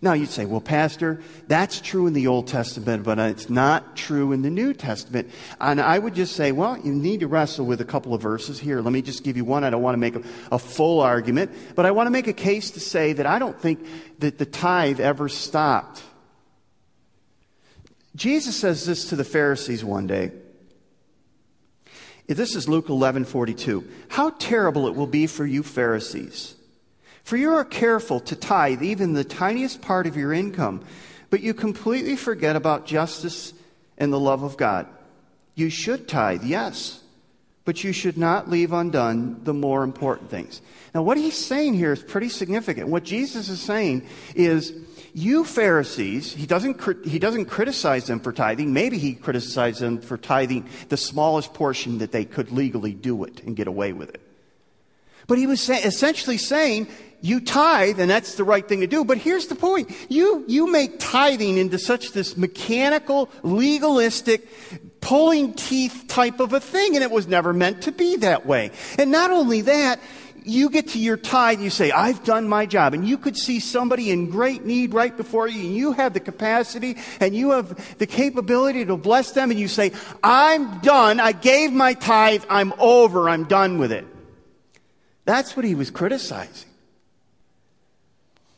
Now 0.00 0.12
you'd 0.12 0.30
say, 0.30 0.44
well, 0.44 0.60
Pastor, 0.60 1.20
that's 1.48 1.80
true 1.80 2.06
in 2.06 2.12
the 2.12 2.26
Old 2.26 2.46
Testament, 2.46 3.02
but 3.02 3.18
uh, 3.18 3.22
it's 3.22 3.50
not 3.50 3.96
true 3.96 4.32
in 4.32 4.42
the 4.42 4.50
New 4.50 4.72
Testament. 4.72 5.30
And 5.60 5.80
I 5.80 5.98
would 5.98 6.14
just 6.14 6.34
say, 6.36 6.52
well, 6.52 6.78
you 6.78 6.92
need 6.92 7.20
to 7.20 7.28
wrestle 7.28 7.66
with 7.66 7.80
a 7.80 7.84
couple 7.84 8.14
of 8.14 8.22
verses 8.22 8.58
here. 8.58 8.80
Let 8.80 8.92
me 8.92 9.02
just 9.02 9.24
give 9.24 9.36
you 9.36 9.44
one. 9.44 9.64
I 9.64 9.70
don't 9.70 9.82
want 9.82 9.94
to 9.94 9.98
make 9.98 10.16
a, 10.16 10.22
a 10.52 10.58
full 10.58 11.00
argument, 11.00 11.50
but 11.74 11.86
I 11.86 11.90
want 11.90 12.06
to 12.06 12.10
make 12.10 12.26
a 12.26 12.32
case 12.32 12.72
to 12.72 12.80
say 12.80 13.12
that 13.14 13.26
I 13.26 13.38
don't 13.38 13.58
think 13.58 13.86
that 14.18 14.38
the 14.38 14.46
tithe 14.46 15.00
ever 15.00 15.28
stopped 15.28 16.02
Jesus 18.16 18.56
says 18.56 18.86
this 18.86 19.10
to 19.10 19.16
the 19.16 19.24
Pharisees 19.24 19.84
one 19.84 20.06
day. 20.06 20.32
This 22.26 22.56
is 22.56 22.68
Luke 22.68 22.88
11 22.88 23.26
42. 23.26 23.86
How 24.08 24.30
terrible 24.30 24.88
it 24.88 24.96
will 24.96 25.06
be 25.06 25.26
for 25.26 25.46
you, 25.46 25.62
Pharisees! 25.62 26.55
For 27.26 27.36
you 27.36 27.54
are 27.54 27.64
careful 27.64 28.20
to 28.20 28.36
tithe 28.36 28.84
even 28.84 29.12
the 29.12 29.24
tiniest 29.24 29.82
part 29.82 30.06
of 30.06 30.16
your 30.16 30.32
income, 30.32 30.84
but 31.28 31.40
you 31.40 31.54
completely 31.54 32.14
forget 32.14 32.54
about 32.54 32.86
justice 32.86 33.52
and 33.98 34.12
the 34.12 34.20
love 34.20 34.44
of 34.44 34.56
God. 34.56 34.86
You 35.56 35.68
should 35.68 36.06
tithe, 36.06 36.44
yes, 36.44 37.02
but 37.64 37.82
you 37.82 37.92
should 37.92 38.16
not 38.16 38.48
leave 38.48 38.72
undone 38.72 39.42
the 39.42 39.52
more 39.52 39.82
important 39.82 40.30
things. 40.30 40.62
Now, 40.94 41.02
what 41.02 41.16
he's 41.16 41.36
saying 41.36 41.74
here 41.74 41.92
is 41.92 42.00
pretty 42.00 42.28
significant. 42.28 42.90
What 42.90 43.02
Jesus 43.02 43.48
is 43.48 43.60
saying 43.60 44.06
is, 44.36 44.72
you 45.12 45.42
Pharisees, 45.44 46.32
he 46.32 46.46
doesn't, 46.46 46.80
he 47.04 47.18
doesn't 47.18 47.46
criticize 47.46 48.06
them 48.06 48.20
for 48.20 48.32
tithing. 48.32 48.72
Maybe 48.72 48.98
he 48.98 49.14
criticized 49.14 49.80
them 49.80 50.00
for 50.00 50.16
tithing 50.16 50.68
the 50.90 50.96
smallest 50.96 51.54
portion 51.54 51.98
that 51.98 52.12
they 52.12 52.24
could 52.24 52.52
legally 52.52 52.94
do 52.94 53.24
it 53.24 53.42
and 53.42 53.56
get 53.56 53.66
away 53.66 53.92
with 53.92 54.10
it. 54.10 54.20
But 55.26 55.38
he 55.38 55.46
was 55.46 55.68
essentially 55.68 56.38
saying, 56.38 56.88
you 57.20 57.40
tithe, 57.40 57.98
and 57.98 58.10
that's 58.10 58.34
the 58.34 58.44
right 58.44 58.66
thing 58.66 58.80
to 58.80 58.86
do. 58.86 59.04
But 59.04 59.18
here's 59.18 59.48
the 59.48 59.54
point. 59.54 59.90
You, 60.08 60.44
you 60.46 60.70
make 60.70 60.98
tithing 60.98 61.58
into 61.58 61.78
such 61.78 62.12
this 62.12 62.36
mechanical, 62.36 63.30
legalistic, 63.42 64.48
pulling 65.00 65.54
teeth 65.54 66.04
type 66.08 66.40
of 66.40 66.52
a 66.52 66.60
thing, 66.60 66.94
and 66.94 67.02
it 67.02 67.10
was 67.10 67.26
never 67.26 67.52
meant 67.52 67.82
to 67.82 67.92
be 67.92 68.16
that 68.16 68.46
way. 68.46 68.70
And 68.98 69.10
not 69.10 69.30
only 69.30 69.62
that, 69.62 69.98
you 70.44 70.70
get 70.70 70.88
to 70.88 71.00
your 71.00 71.16
tithe, 71.16 71.60
you 71.60 71.70
say, 71.70 71.90
I've 71.90 72.22
done 72.22 72.48
my 72.48 72.66
job. 72.66 72.94
And 72.94 73.06
you 73.06 73.18
could 73.18 73.36
see 73.36 73.58
somebody 73.58 74.12
in 74.12 74.30
great 74.30 74.64
need 74.64 74.94
right 74.94 75.16
before 75.16 75.48
you, 75.48 75.60
and 75.66 75.74
you 75.74 75.92
have 75.92 76.12
the 76.12 76.20
capacity 76.20 76.96
and 77.18 77.34
you 77.34 77.50
have 77.50 77.98
the 77.98 78.06
capability 78.06 78.84
to 78.84 78.96
bless 78.96 79.32
them, 79.32 79.50
and 79.50 79.58
you 79.58 79.66
say, 79.66 79.90
I'm 80.22 80.78
done. 80.80 81.18
I 81.18 81.32
gave 81.32 81.72
my 81.72 81.94
tithe. 81.94 82.44
I'm 82.48 82.72
over. 82.78 83.28
I'm 83.28 83.44
done 83.44 83.78
with 83.78 83.90
it. 83.90 84.06
That's 85.26 85.56
what 85.56 85.66
he 85.66 85.74
was 85.74 85.90
criticizing. 85.90 86.70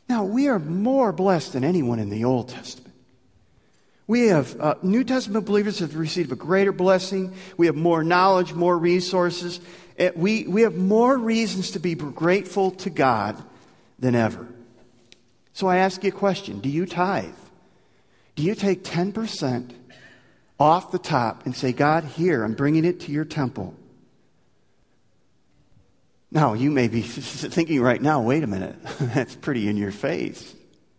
Now, 0.07 0.23
we 0.23 0.47
are 0.47 0.59
more 0.59 1.11
blessed 1.11 1.53
than 1.53 1.63
anyone 1.63 1.99
in 1.99 2.09
the 2.09 2.23
Old 2.23 2.49
Testament. 2.49 2.93
We 4.07 4.27
have 4.27 4.59
uh, 4.59 4.75
New 4.81 5.03
Testament 5.03 5.45
believers 5.45 5.79
have 5.79 5.95
received 5.95 6.31
a 6.31 6.35
greater 6.35 6.71
blessing. 6.71 7.33
We 7.57 7.65
have 7.65 7.75
more 7.75 8.03
knowledge, 8.03 8.53
more 8.53 8.77
resources. 8.77 9.59
We, 10.15 10.47
we 10.47 10.61
have 10.61 10.75
more 10.75 11.17
reasons 11.17 11.71
to 11.71 11.79
be 11.79 11.93
grateful 11.93 12.71
to 12.71 12.89
God 12.89 13.43
than 13.99 14.15
ever. 14.15 14.47
So 15.53 15.67
I 15.67 15.77
ask 15.77 16.03
you 16.03 16.09
a 16.09 16.11
question 16.11 16.59
Do 16.59 16.69
you 16.69 16.85
tithe? 16.85 17.35
Do 18.35 18.43
you 18.43 18.55
take 18.55 18.83
10% 18.83 19.71
off 20.59 20.91
the 20.91 20.99
top 20.99 21.45
and 21.45 21.55
say, 21.55 21.73
God, 21.73 22.03
here, 22.05 22.43
I'm 22.43 22.53
bringing 22.53 22.85
it 22.85 23.01
to 23.01 23.11
your 23.11 23.25
temple? 23.25 23.75
Now, 26.31 26.53
you 26.53 26.71
may 26.71 26.87
be 26.87 27.01
thinking 27.03 27.81
right 27.81 28.01
now, 28.01 28.21
wait 28.21 28.43
a 28.43 28.47
minute, 28.47 28.75
that's 28.99 29.35
pretty 29.35 29.67
in 29.67 29.77
your 29.77 29.91
face. 29.91 30.55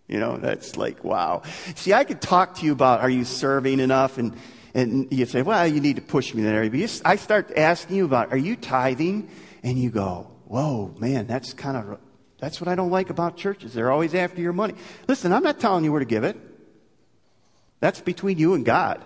You 0.08 0.18
know, 0.18 0.38
that's 0.38 0.76
like, 0.76 1.04
wow. 1.04 1.42
See, 1.76 1.92
I 1.92 2.02
could 2.02 2.20
talk 2.20 2.56
to 2.56 2.66
you 2.66 2.72
about 2.72 3.00
are 3.00 3.10
you 3.10 3.24
serving 3.24 3.78
enough 3.78 4.18
and 4.18 4.36
and 4.74 5.08
you 5.12 5.26
say, 5.26 5.42
well, 5.42 5.66
you 5.66 5.80
need 5.80 5.96
to 5.96 6.02
push 6.02 6.32
me 6.34 6.42
in 6.42 6.46
that 6.46 6.54
area. 6.54 6.70
But 6.70 6.78
you, 6.78 6.88
I 7.04 7.16
start 7.16 7.52
asking 7.56 7.96
you 7.96 8.04
about, 8.04 8.32
are 8.32 8.38
you 8.38 8.56
tithing? 8.56 9.28
And 9.62 9.78
you 9.78 9.90
go, 9.90 10.30
whoa, 10.44 10.94
man, 10.98 11.26
that's 11.26 11.52
kind 11.52 11.76
of, 11.76 11.98
that's 12.38 12.60
what 12.60 12.68
I 12.68 12.74
don't 12.74 12.90
like 12.90 13.10
about 13.10 13.36
churches. 13.36 13.74
They're 13.74 13.90
always 13.90 14.14
after 14.14 14.40
your 14.40 14.52
money. 14.52 14.74
Listen, 15.08 15.32
I'm 15.32 15.42
not 15.42 15.60
telling 15.60 15.84
you 15.84 15.92
where 15.92 15.98
to 15.98 16.06
give 16.06 16.24
it. 16.24 16.36
That's 17.80 18.00
between 18.00 18.38
you 18.38 18.54
and 18.54 18.64
God. 18.64 19.02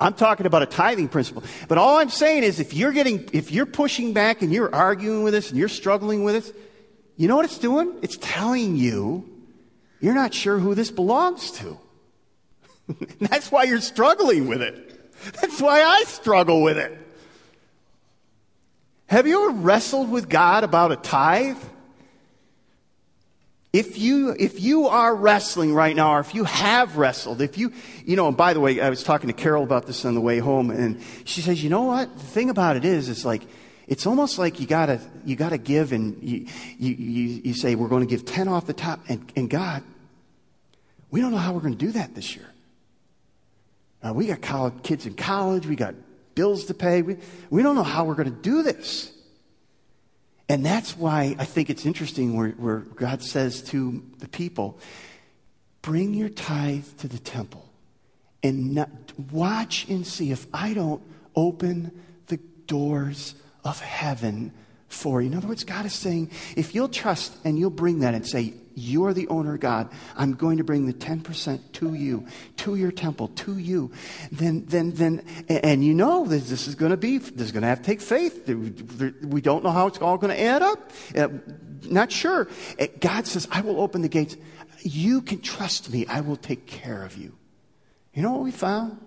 I'm 0.00 0.14
talking 0.14 0.46
about 0.46 0.62
a 0.62 0.66
tithing 0.66 1.08
principle. 1.08 1.42
But 1.68 1.78
all 1.78 1.98
I'm 1.98 2.08
saying 2.08 2.44
is 2.44 2.60
if 2.60 2.74
you're 2.74 2.92
getting, 2.92 3.28
if 3.32 3.50
you're 3.50 3.66
pushing 3.66 4.12
back 4.12 4.42
and 4.42 4.52
you're 4.52 4.74
arguing 4.74 5.22
with 5.22 5.34
us 5.34 5.50
and 5.50 5.58
you're 5.58 5.68
struggling 5.68 6.24
with 6.24 6.36
us, 6.36 6.52
you 7.16 7.28
know 7.28 7.36
what 7.36 7.44
it's 7.44 7.58
doing? 7.58 7.94
It's 8.02 8.18
telling 8.20 8.76
you 8.76 9.28
you're 10.00 10.14
not 10.14 10.34
sure 10.34 10.58
who 10.58 10.74
this 10.74 10.90
belongs 10.90 11.52
to. 11.52 11.78
That's 13.20 13.52
why 13.52 13.64
you're 13.64 13.80
struggling 13.80 14.48
with 14.48 14.60
it. 14.60 15.12
That's 15.34 15.60
why 15.60 15.82
I 15.82 16.02
struggle 16.06 16.62
with 16.62 16.76
it. 16.76 16.98
Have 19.06 19.26
you 19.26 19.50
ever 19.50 19.58
wrestled 19.58 20.10
with 20.10 20.28
God 20.28 20.64
about 20.64 20.90
a 20.90 20.96
tithe? 20.96 21.62
If 23.72 23.98
you, 23.98 24.36
if 24.38 24.60
you 24.60 24.88
are 24.88 25.14
wrestling 25.14 25.72
right 25.72 25.96
now, 25.96 26.16
or 26.16 26.20
if 26.20 26.34
you 26.34 26.44
have 26.44 26.98
wrestled, 26.98 27.40
if 27.40 27.56
you, 27.56 27.72
you 28.04 28.16
know, 28.16 28.28
and 28.28 28.36
by 28.36 28.52
the 28.52 28.60
way, 28.60 28.80
I 28.80 28.90
was 28.90 29.02
talking 29.02 29.28
to 29.28 29.32
Carol 29.32 29.64
about 29.64 29.86
this 29.86 30.04
on 30.04 30.14
the 30.14 30.20
way 30.20 30.40
home, 30.40 30.70
and 30.70 31.00
she 31.24 31.40
says, 31.40 31.64
you 31.64 31.70
know 31.70 31.84
what? 31.84 32.14
The 32.14 32.24
thing 32.24 32.50
about 32.50 32.76
it 32.76 32.84
is, 32.84 33.08
it's 33.08 33.24
like, 33.24 33.42
it's 33.86 34.06
almost 34.06 34.38
like 34.38 34.60
you 34.60 34.66
gotta, 34.66 35.00
you 35.24 35.36
gotta 35.36 35.56
give 35.56 35.92
and 35.92 36.22
you, 36.22 36.46
you, 36.78 36.92
you, 36.92 37.40
you 37.44 37.54
say, 37.54 37.74
we're 37.74 37.88
going 37.88 38.06
to 38.06 38.10
give 38.10 38.26
10 38.26 38.46
off 38.46 38.66
the 38.66 38.74
top, 38.74 39.00
and, 39.08 39.32
and 39.36 39.48
God, 39.48 39.82
we 41.10 41.22
don't 41.22 41.30
know 41.30 41.38
how 41.38 41.54
we're 41.54 41.60
going 41.60 41.76
to 41.76 41.86
do 41.86 41.92
that 41.92 42.14
this 42.14 42.36
year. 42.36 42.46
Uh, 44.02 44.12
we 44.12 44.26
got 44.26 44.42
college, 44.42 44.74
kids 44.82 45.06
in 45.06 45.14
college. 45.14 45.66
We 45.66 45.76
got 45.76 45.94
bills 46.34 46.66
to 46.66 46.74
pay. 46.74 47.02
We, 47.02 47.18
we 47.50 47.62
don't 47.62 47.76
know 47.76 47.82
how 47.82 48.04
we're 48.04 48.16
going 48.16 48.34
to 48.34 48.42
do 48.42 48.62
this. 48.62 49.12
And 50.48 50.64
that's 50.64 50.96
why 50.96 51.36
I 51.38 51.44
think 51.44 51.70
it's 51.70 51.86
interesting 51.86 52.36
where, 52.36 52.50
where 52.50 52.78
God 52.78 53.22
says 53.22 53.62
to 53.64 54.02
the 54.18 54.28
people, 54.28 54.78
bring 55.80 56.14
your 56.14 56.28
tithe 56.28 56.84
to 56.98 57.08
the 57.08 57.18
temple 57.18 57.68
and 58.42 58.74
not, 58.74 58.90
watch 59.30 59.88
and 59.88 60.06
see 60.06 60.30
if 60.30 60.46
I 60.52 60.74
don't 60.74 61.02
open 61.34 61.92
the 62.26 62.38
doors 62.66 63.34
of 63.64 63.80
heaven 63.80 64.52
for 64.92 65.20
you. 65.20 65.30
In 65.30 65.36
other 65.36 65.48
words, 65.48 65.64
God 65.64 65.86
is 65.86 65.92
saying, 65.92 66.30
if 66.56 66.74
you'll 66.74 66.88
trust 66.88 67.36
and 67.44 67.58
you'll 67.58 67.70
bring 67.70 68.00
that 68.00 68.14
and 68.14 68.26
say, 68.26 68.54
you 68.74 69.04
are 69.06 69.12
the 69.12 69.28
owner, 69.28 69.58
God. 69.58 69.90
I'm 70.16 70.34
going 70.34 70.58
to 70.58 70.64
bring 70.64 70.86
the 70.86 70.92
10% 70.92 71.60
to 71.72 71.94
you, 71.94 72.26
to 72.58 72.74
your 72.74 72.90
temple, 72.90 73.28
to 73.28 73.58
you. 73.58 73.92
Then, 74.30 74.64
then, 74.66 74.92
then, 74.92 75.24
and 75.48 75.84
you 75.84 75.94
know 75.94 76.24
that 76.24 76.44
this 76.44 76.66
is 76.66 76.74
going 76.74 76.90
to 76.90 76.96
be, 76.96 77.18
this 77.18 77.46
is 77.46 77.52
going 77.52 77.62
to 77.62 77.68
have 77.68 77.80
to 77.80 77.84
take 77.84 78.00
faith. 78.00 78.48
We 78.48 79.40
don't 79.40 79.64
know 79.64 79.70
how 79.70 79.86
it's 79.88 79.98
all 79.98 80.16
going 80.16 80.34
to 80.34 80.40
add 80.40 80.62
up. 80.62 80.90
Uh, 81.16 81.28
not 81.82 82.12
sure. 82.12 82.48
Uh, 82.78 82.86
God 83.00 83.26
says, 83.26 83.48
I 83.50 83.60
will 83.60 83.80
open 83.80 84.02
the 84.02 84.08
gates. 84.08 84.36
You 84.80 85.20
can 85.22 85.40
trust 85.40 85.92
me. 85.92 86.06
I 86.06 86.20
will 86.20 86.36
take 86.36 86.66
care 86.66 87.04
of 87.04 87.16
you. 87.16 87.34
You 88.14 88.22
know 88.22 88.32
what 88.32 88.42
we 88.42 88.50
found? 88.50 88.98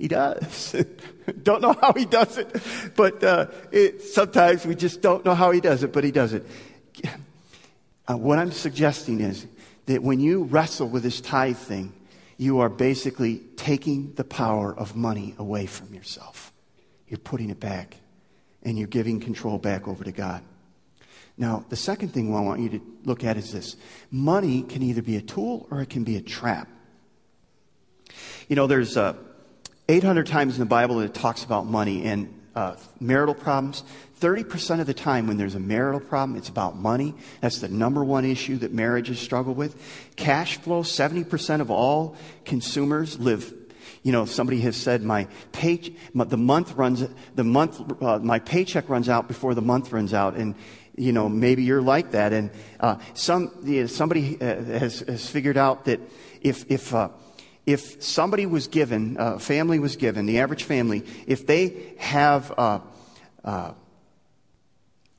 He 0.00 0.08
does. 0.08 0.74
don't 1.42 1.60
know 1.60 1.76
how 1.78 1.92
he 1.92 2.06
does 2.06 2.38
it, 2.38 2.56
but 2.96 3.22
uh, 3.22 3.48
it, 3.70 4.00
sometimes 4.00 4.64
we 4.64 4.74
just 4.74 5.02
don't 5.02 5.26
know 5.26 5.34
how 5.34 5.50
he 5.50 5.60
does 5.60 5.82
it, 5.82 5.92
but 5.92 6.04
he 6.04 6.10
does 6.10 6.32
it. 6.32 6.46
Uh, 8.08 8.16
what 8.16 8.38
I'm 8.38 8.50
suggesting 8.50 9.20
is 9.20 9.46
that 9.84 10.02
when 10.02 10.18
you 10.18 10.44
wrestle 10.44 10.88
with 10.88 11.02
this 11.02 11.20
tithe 11.20 11.58
thing, 11.58 11.92
you 12.38 12.60
are 12.60 12.70
basically 12.70 13.42
taking 13.56 14.14
the 14.14 14.24
power 14.24 14.74
of 14.74 14.96
money 14.96 15.34
away 15.38 15.66
from 15.66 15.92
yourself. 15.92 16.50
You're 17.06 17.18
putting 17.18 17.50
it 17.50 17.60
back, 17.60 17.96
and 18.62 18.78
you're 18.78 18.88
giving 18.88 19.20
control 19.20 19.58
back 19.58 19.86
over 19.86 20.02
to 20.02 20.12
God. 20.12 20.42
Now, 21.36 21.66
the 21.68 21.76
second 21.76 22.14
thing 22.14 22.34
I 22.34 22.40
want 22.40 22.62
you 22.62 22.70
to 22.70 22.80
look 23.04 23.22
at 23.22 23.36
is 23.36 23.52
this 23.52 23.76
money 24.10 24.62
can 24.62 24.82
either 24.82 25.02
be 25.02 25.16
a 25.16 25.22
tool 25.22 25.68
or 25.70 25.82
it 25.82 25.90
can 25.90 26.04
be 26.04 26.16
a 26.16 26.22
trap. 26.22 26.68
You 28.48 28.56
know, 28.56 28.66
there's 28.66 28.96
uh, 28.96 29.14
800 29.90 30.26
times 30.28 30.54
in 30.54 30.60
the 30.60 30.66
Bible 30.66 31.00
it 31.00 31.12
talks 31.12 31.42
about 31.42 31.66
money 31.66 32.04
and 32.04 32.32
uh, 32.54 32.76
marital 33.00 33.34
problems. 33.34 33.82
30% 34.20 34.80
of 34.80 34.86
the 34.86 34.94
time 34.94 35.26
when 35.26 35.36
there's 35.36 35.56
a 35.56 35.60
marital 35.60 35.98
problem, 35.98 36.38
it's 36.38 36.48
about 36.48 36.76
money. 36.76 37.14
That's 37.40 37.58
the 37.58 37.68
number 37.68 38.04
one 38.04 38.24
issue 38.24 38.58
that 38.58 38.72
marriages 38.72 39.18
struggle 39.18 39.52
with. 39.52 39.82
Cash 40.14 40.58
flow, 40.58 40.82
70% 40.82 41.60
of 41.60 41.70
all 41.70 42.16
consumers 42.44 43.18
live 43.18 43.52
you 44.02 44.12
know, 44.12 44.24
somebody 44.24 44.60
has 44.60 44.76
said 44.76 45.02
my 45.02 45.28
pay, 45.52 45.94
the 46.14 46.38
month 46.38 46.72
runs, 46.72 47.06
the 47.34 47.44
month, 47.44 48.02
uh, 48.02 48.18
my 48.20 48.38
paycheck 48.38 48.88
runs 48.88 49.10
out 49.10 49.28
before 49.28 49.54
the 49.54 49.60
month 49.60 49.92
runs 49.92 50.14
out. 50.14 50.36
And, 50.36 50.54
you 50.96 51.12
know, 51.12 51.28
maybe 51.28 51.64
you're 51.64 51.82
like 51.82 52.12
that. 52.12 52.32
And, 52.32 52.50
uh, 52.78 52.96
some, 53.12 53.52
you 53.62 53.82
know, 53.82 53.86
somebody 53.88 54.40
uh, 54.40 54.62
has, 54.62 55.00
has 55.00 55.28
figured 55.28 55.58
out 55.58 55.84
that 55.84 56.00
if, 56.40 56.70
if, 56.70 56.94
uh, 56.94 57.10
if 57.72 58.02
somebody 58.02 58.46
was 58.46 58.68
given, 58.68 59.16
a 59.18 59.38
family 59.38 59.78
was 59.78 59.96
given, 59.96 60.26
the 60.26 60.38
average 60.38 60.64
family, 60.64 61.04
if 61.26 61.46
they 61.46 61.94
have, 61.98 62.52
uh, 62.56 62.80
uh, 63.44 63.72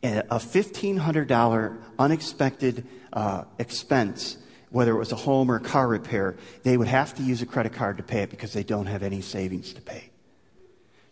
a 0.04 0.40
$1,500 0.40 1.78
unexpected 2.00 2.88
uh, 3.14 3.44
expense, 3.60 4.38
whether 4.70 4.96
it 4.96 4.98
was 4.98 5.12
a 5.12 5.16
home 5.16 5.52
or 5.52 5.58
a 5.58 5.60
car 5.60 5.88
repair, 5.88 6.36
they 6.64 6.78
would 6.78 6.88
have 6.88 7.14
to 7.16 7.24
use 7.24 7.42
a 7.42 7.46
credit 7.46 7.74
card 7.74 7.98
to 7.98 8.04
pay 8.04 8.24
it 8.24 8.30
because 8.30 8.54
they 8.54 8.64
don't 8.64 8.88
have 8.88 9.04
any 9.04 9.22
savings 9.22 9.74
to 9.74 9.82
pay. 9.82 10.10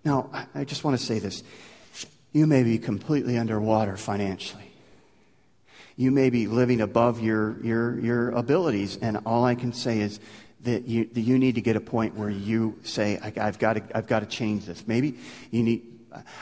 Now, 0.04 0.30
I 0.56 0.64
just 0.64 0.84
want 0.84 0.98
to 0.98 1.06
say 1.06 1.20
this. 1.20 1.44
You 2.32 2.48
may 2.48 2.64
be 2.64 2.78
completely 2.78 3.38
underwater 3.38 3.98
financially. 3.98 4.72
You 5.98 6.12
may 6.12 6.30
be 6.30 6.48
living 6.48 6.80
above 6.80 7.20
your, 7.20 7.62
your, 7.62 8.00
your 8.00 8.30
abilities, 8.32 8.98
and 9.02 9.20
all 9.26 9.44
I 9.44 9.56
can 9.56 9.74
say 9.74 10.00
is 10.00 10.20
that 10.64 10.88
you, 10.88 11.06
that 11.06 11.22
you 11.22 11.38
need 11.38 11.56
to 11.56 11.62
get 11.62 11.76
a 11.76 11.82
point 11.82 12.16
where 12.16 12.30
you 12.30 12.80
say, 12.84 13.18
I, 13.18 13.32
have 13.46 13.60
got 13.60 13.74
to, 13.74 13.98
I've 13.98 14.08
got 14.08 14.20
to 14.20 14.26
change 14.26 14.66
this. 14.66 14.88
Maybe 14.88 15.18
you 15.52 15.64
need, 15.64 15.86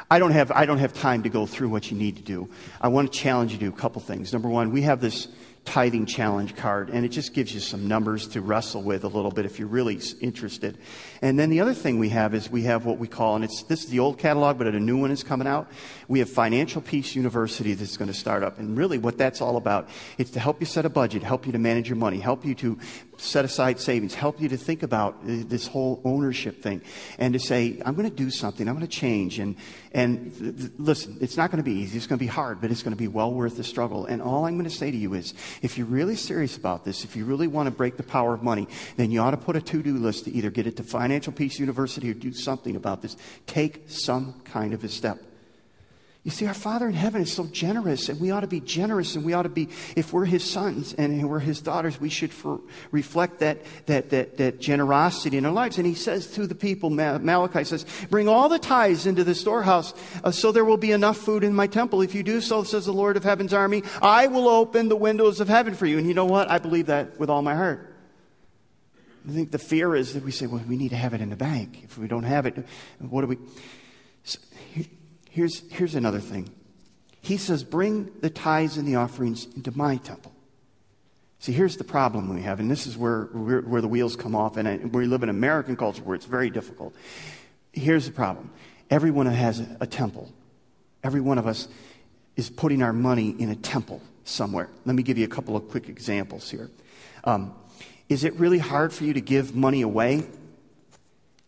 I 0.09 0.19
don't 0.19 0.31
have, 0.31 0.51
I 0.51 0.65
don't 0.65 0.79
have 0.79 0.93
time 0.93 1.23
to 1.23 1.29
go 1.29 1.45
through 1.45 1.69
what 1.69 1.91
you 1.91 1.97
need 1.97 2.17
to 2.17 2.23
do. 2.23 2.49
I 2.81 2.87
want 2.87 3.11
to 3.11 3.17
challenge 3.17 3.51
you 3.51 3.59
to 3.59 3.65
do 3.65 3.69
a 3.69 3.77
couple 3.77 4.01
things. 4.01 4.33
Number 4.33 4.49
one, 4.49 4.71
we 4.71 4.81
have 4.83 5.01
this 5.01 5.27
tithing 5.67 6.05
challenge 6.05 6.55
card, 6.55 6.89
and 6.89 7.05
it 7.05 7.09
just 7.09 7.33
gives 7.33 7.53
you 7.53 7.59
some 7.59 7.89
numbers 7.89 8.29
to 8.29 8.39
wrestle 8.39 8.81
with 8.81 9.03
a 9.03 9.07
little 9.07 9.31
bit 9.31 9.45
if 9.45 9.59
you're 9.59 9.67
really 9.67 9.99
interested. 10.21 10.77
And 11.21 11.37
then 11.37 11.49
the 11.49 11.59
other 11.59 11.73
thing 11.73 11.99
we 11.99 12.09
have 12.09 12.33
is 12.33 12.49
we 12.49 12.63
have 12.63 12.85
what 12.85 12.97
we 12.97 13.07
call, 13.07 13.35
and 13.35 13.43
it's 13.43 13.63
this 13.63 13.83
is 13.83 13.89
the 13.89 13.99
old 13.99 14.17
catalog, 14.17 14.57
but 14.57 14.67
a 14.67 14.79
new 14.79 14.97
one 14.97 15.11
is 15.11 15.23
coming 15.23 15.45
out. 15.45 15.69
We 16.07 16.19
have 16.19 16.29
Financial 16.29 16.81
Peace 16.81 17.15
University 17.15 17.73
that's 17.73 17.97
going 17.97 18.07
to 18.07 18.17
start 18.17 18.43
up, 18.43 18.59
and 18.59 18.77
really 18.77 18.97
what 18.97 19.17
that's 19.17 19.41
all 19.41 19.57
about 19.57 19.89
is 20.17 20.31
to 20.31 20.39
help 20.39 20.61
you 20.61 20.65
set 20.65 20.85
a 20.85 20.89
budget, 20.89 21.21
help 21.21 21.45
you 21.45 21.51
to 21.51 21.59
manage 21.59 21.89
your 21.89 21.97
money, 21.97 22.19
help 22.19 22.45
you 22.45 22.55
to 22.55 22.79
set 23.17 23.45
aside 23.45 23.79
savings, 23.79 24.13
help 24.13 24.41
you 24.41 24.49
to 24.49 24.57
think 24.57 24.83
about 24.83 25.15
this 25.23 25.67
whole 25.67 26.01
ownership 26.03 26.61
thing, 26.61 26.81
and 27.17 27.33
to 27.33 27.39
say, 27.39 27.81
I'm 27.85 27.95
going 27.95 28.09
to 28.09 28.15
do 28.15 28.29
something, 28.31 28.67
I'm 28.67 28.75
going 28.75 28.87
to 28.87 28.91
change. 28.91 29.39
And, 29.39 29.55
and 29.91 30.35
th- 30.37 30.57
th- 30.57 30.71
listen, 30.77 31.17
it's 31.21 31.37
not 31.37 31.51
going 31.51 31.63
to 31.63 31.69
be 31.69 31.79
easy, 31.79 31.97
it's 31.97 32.07
going 32.07 32.19
to 32.19 32.23
be 32.23 32.27
hard, 32.27 32.61
but 32.61 32.71
it's 32.71 32.83
going 32.83 32.93
to 32.93 32.97
be 32.97 33.07
well 33.07 33.33
worth 33.33 33.57
the 33.57 33.63
struggle. 33.63 34.05
And 34.05 34.21
all 34.21 34.45
I'm 34.45 34.57
going 34.57 34.69
to 34.69 34.75
say 34.75 34.91
to 34.91 34.97
you 34.97 35.13
is, 35.13 35.33
if 35.61 35.77
you're 35.77 35.87
really 35.87 36.15
serious 36.15 36.57
about 36.57 36.85
this, 36.85 37.03
if 37.03 37.15
you 37.15 37.25
really 37.25 37.47
want 37.47 37.67
to 37.67 37.71
break 37.71 37.97
the 37.97 38.03
power 38.03 38.33
of 38.33 38.43
money, 38.43 38.67
then 38.95 39.11
you 39.11 39.19
ought 39.21 39.31
to 39.31 39.37
put 39.37 39.55
a 39.55 39.61
to 39.61 39.83
do 39.83 39.93
list 39.97 40.25
to 40.25 40.31
either 40.31 40.49
get 40.49 40.67
it 40.67 40.77
to 40.77 40.83
Financial 40.83 41.33
Peace 41.33 41.59
University 41.59 42.09
or 42.09 42.13
do 42.13 42.33
something 42.33 42.75
about 42.75 43.01
this. 43.01 43.17
Take 43.45 43.89
some 43.89 44.41
kind 44.45 44.73
of 44.73 44.83
a 44.83 44.89
step. 44.89 45.26
You 46.27 46.31
see, 46.31 46.45
our 46.45 46.53
Father 46.53 46.89
in 46.89 46.93
heaven 46.93 47.21
is 47.21 47.31
so 47.31 47.45
generous, 47.45 48.09
and 48.09 48.19
we 48.19 48.31
ought 48.31 48.41
to 48.41 48.47
be 48.47 48.59
generous, 48.59 49.15
and 49.15 49.23
we 49.23 49.31
ought 49.31 49.43
to 49.43 49.49
be, 49.49 49.69
if 49.95 50.11
we're 50.11 50.25
His 50.25 50.43
sons 50.43 50.93
and 50.93 51.29
we're 51.29 51.39
His 51.39 51.61
daughters, 51.61 52.01
we 52.01 52.09
should 52.09 52.33
for, 52.33 52.59
reflect 52.91 53.39
that, 53.39 53.59
that, 53.85 54.09
that, 54.09 54.35
that 54.35 54.59
generosity 54.59 55.37
in 55.37 55.45
our 55.45 55.53
lives. 55.53 55.77
And 55.77 55.87
He 55.87 55.93
says 55.93 56.27
to 56.31 56.45
the 56.45 56.53
people, 56.53 56.89
Malachi 56.89 57.63
says, 57.63 57.85
Bring 58.09 58.27
all 58.27 58.49
the 58.49 58.59
tithes 58.59 59.05
into 59.05 59.23
the 59.23 59.33
storehouse, 59.33 59.93
uh, 60.21 60.31
so 60.31 60.51
there 60.51 60.65
will 60.65 60.75
be 60.75 60.91
enough 60.91 61.15
food 61.15 61.45
in 61.45 61.53
my 61.53 61.65
temple. 61.65 62.01
If 62.01 62.13
you 62.13 62.23
do 62.23 62.41
so, 62.41 62.63
says 62.63 62.87
the 62.87 62.91
Lord 62.91 63.15
of 63.15 63.23
heaven's 63.23 63.53
army, 63.53 63.83
I 64.01 64.27
will 64.27 64.49
open 64.49 64.89
the 64.89 64.97
windows 64.97 65.39
of 65.39 65.47
heaven 65.47 65.75
for 65.75 65.85
you. 65.85 65.97
And 65.97 66.05
you 66.05 66.13
know 66.13 66.25
what? 66.25 66.51
I 66.51 66.57
believe 66.57 66.87
that 66.87 67.17
with 67.17 67.29
all 67.29 67.41
my 67.41 67.55
heart. 67.55 67.95
I 69.25 69.31
think 69.31 69.51
the 69.51 69.59
fear 69.59 69.95
is 69.95 70.13
that 70.13 70.25
we 70.25 70.31
say, 70.31 70.45
well, 70.45 70.61
we 70.67 70.75
need 70.75 70.89
to 70.89 70.97
have 70.97 71.13
it 71.13 71.21
in 71.21 71.29
the 71.29 71.37
bank. 71.37 71.85
If 71.85 71.97
we 71.97 72.09
don't 72.09 72.23
have 72.23 72.45
it, 72.45 72.65
what 72.99 73.21
do 73.21 73.27
we? 73.27 73.37
Here's, 75.37 75.61
here's 75.69 75.93
another 75.93 76.19
thing. 76.19 76.49
He 77.21 77.37
says, 77.37 77.63
Bring 77.63 78.11
the 78.21 78.29
tithes 78.31 78.75
and 78.77 78.87
the 78.87 78.95
offerings 78.95 79.45
into 79.55 79.71
my 79.77 79.97
temple. 79.97 80.33
See, 81.37 81.51
here's 81.51 81.77
the 81.77 81.83
problem 81.83 82.33
we 82.33 82.41
have, 82.41 82.59
and 82.59 82.71
this 82.71 82.87
is 82.87 82.97
where, 82.97 83.25
where, 83.25 83.61
where 83.61 83.81
the 83.81 83.87
wheels 83.87 84.15
come 84.15 84.35
off, 84.35 84.57
and 84.57 84.91
we 84.91 85.05
live 85.05 85.21
in 85.21 85.29
American 85.29 85.75
culture 85.75 86.01
where 86.01 86.15
it's 86.15 86.25
very 86.25 86.49
difficult. 86.49 86.95
Here's 87.71 88.07
the 88.07 88.13
problem 88.13 88.49
everyone 88.89 89.27
has 89.27 89.59
a, 89.59 89.77
a 89.81 89.85
temple. 89.85 90.33
Every 91.03 91.21
one 91.21 91.37
of 91.37 91.45
us 91.45 91.67
is 92.35 92.49
putting 92.49 92.81
our 92.81 92.91
money 92.91 93.35
in 93.37 93.51
a 93.51 93.55
temple 93.55 94.01
somewhere. 94.23 94.71
Let 94.85 94.95
me 94.95 95.03
give 95.03 95.19
you 95.19 95.25
a 95.25 95.29
couple 95.29 95.55
of 95.55 95.69
quick 95.69 95.87
examples 95.87 96.49
here. 96.49 96.71
Um, 97.25 97.53
is 98.09 98.23
it 98.23 98.33
really 98.39 98.57
hard 98.57 98.91
for 98.91 99.03
you 99.03 99.13
to 99.13 99.21
give 99.21 99.55
money 99.55 99.83
away, 99.83 100.25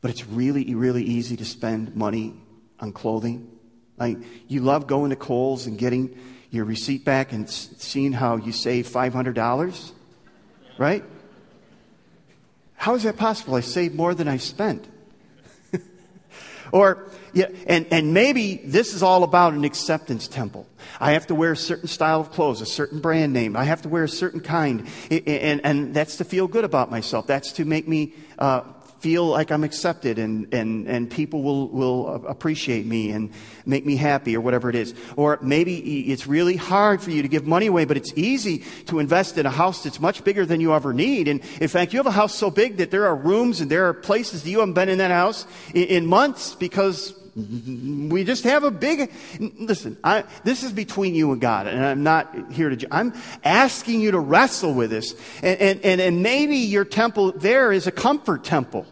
but 0.01 0.11
it's 0.11 0.27
really, 0.27 0.75
really 0.75 1.03
easy 1.03 1.35
to 1.37 1.45
spend 1.45 1.95
money 1.95 2.35
on 2.79 2.91
clothing? 2.91 3.55
Like, 3.99 4.17
you 4.47 4.61
love 4.61 4.87
going 4.87 5.09
to 5.09 5.15
Kohl's 5.15 5.67
and 5.67 5.77
getting 5.77 6.17
your 6.51 6.65
receipt 6.65 7.05
back 7.05 7.31
and 7.31 7.49
seeing 7.49 8.11
how 8.11 8.37
you 8.37 8.51
save 8.51 8.87
$500, 8.87 9.91
right? 10.77 11.03
How 12.75 12.95
is 12.95 13.03
that 13.03 13.17
possible? 13.17 13.55
I 13.55 13.59
saved 13.59 13.93
more 13.93 14.15
than 14.15 14.27
I 14.27 14.37
spent. 14.37 14.87
or, 16.71 17.09
yeah, 17.33 17.47
and, 17.67 17.85
and 17.91 18.13
maybe 18.13 18.55
this 18.63 18.93
is 18.93 19.03
all 19.03 19.23
about 19.23 19.53
an 19.53 19.65
acceptance 19.65 20.27
temple. 20.27 20.65
I 20.99 21.11
have 21.11 21.27
to 21.27 21.35
wear 21.35 21.51
a 21.51 21.57
certain 21.57 21.87
style 21.87 22.21
of 22.21 22.31
clothes, 22.31 22.61
a 22.61 22.65
certain 22.65 23.01
brand 23.01 23.33
name. 23.33 23.55
I 23.55 23.65
have 23.65 23.81
to 23.83 23.89
wear 23.89 24.05
a 24.05 24.09
certain 24.09 24.39
kind. 24.39 24.87
And, 25.11 25.61
and 25.63 25.93
that's 25.93 26.17
to 26.17 26.23
feel 26.23 26.47
good 26.47 26.63
about 26.63 26.89
myself. 26.89 27.27
That's 27.27 27.51
to 27.53 27.65
make 27.65 27.87
me 27.87 28.13
uh, 28.39 28.61
feel 28.99 29.25
like 29.25 29.51
I'm 29.51 29.63
accepted 29.63 30.19
and, 30.19 30.53
and, 30.53 30.87
and 30.87 31.09
people 31.09 31.41
will, 31.41 31.69
will 31.69 32.25
appreciate 32.25 32.85
me 32.85 33.11
and 33.11 33.31
make 33.65 33.85
me 33.85 33.95
happy 33.95 34.35
or 34.35 34.41
whatever 34.41 34.69
it 34.69 34.75
is. 34.75 34.93
Or 35.15 35.39
maybe 35.41 36.11
it's 36.11 36.27
really 36.27 36.55
hard 36.55 37.01
for 37.01 37.11
you 37.11 37.21
to 37.21 37.27
give 37.27 37.47
money 37.47 37.67
away, 37.67 37.85
but 37.85 37.97
it's 37.97 38.11
easy 38.15 38.59
to 38.87 38.99
invest 38.99 39.37
in 39.37 39.45
a 39.45 39.51
house 39.51 39.83
that's 39.83 39.99
much 39.99 40.23
bigger 40.23 40.45
than 40.45 40.61
you 40.61 40.73
ever 40.73 40.93
need. 40.93 41.27
And 41.27 41.41
in 41.61 41.67
fact, 41.67 41.93
you 41.93 41.99
have 41.99 42.07
a 42.07 42.11
house 42.11 42.35
so 42.35 42.49
big 42.49 42.77
that 42.77 42.91
there 42.91 43.05
are 43.07 43.15
rooms 43.15 43.61
and 43.61 43.69
there 43.69 43.87
are 43.87 43.93
places 43.93 44.43
that 44.43 44.49
you 44.49 44.59
haven't 44.59 44.73
been 44.73 44.89
in 44.89 44.97
that 44.97 45.11
house 45.11 45.45
in, 45.73 45.83
in 45.83 46.05
months 46.05 46.55
because 46.55 47.13
we 47.35 48.23
just 48.23 48.43
have 48.43 48.63
a 48.63 48.71
big 48.71 49.11
listen 49.59 49.97
I, 50.03 50.23
this 50.43 50.63
is 50.63 50.71
between 50.71 51.15
you 51.15 51.31
and 51.31 51.41
god 51.41 51.67
and 51.67 51.85
i'm 51.85 52.03
not 52.03 52.51
here 52.51 52.69
to 52.69 52.87
i'm 52.95 53.13
asking 53.43 54.01
you 54.01 54.11
to 54.11 54.19
wrestle 54.19 54.73
with 54.73 54.89
this. 54.89 55.13
And, 55.41 55.59
and, 55.59 55.85
and, 55.85 56.01
and 56.01 56.23
maybe 56.23 56.57
your 56.57 56.85
temple 56.85 57.31
there 57.33 57.71
is 57.71 57.87
a 57.87 57.91
comfort 57.91 58.43
temple 58.43 58.85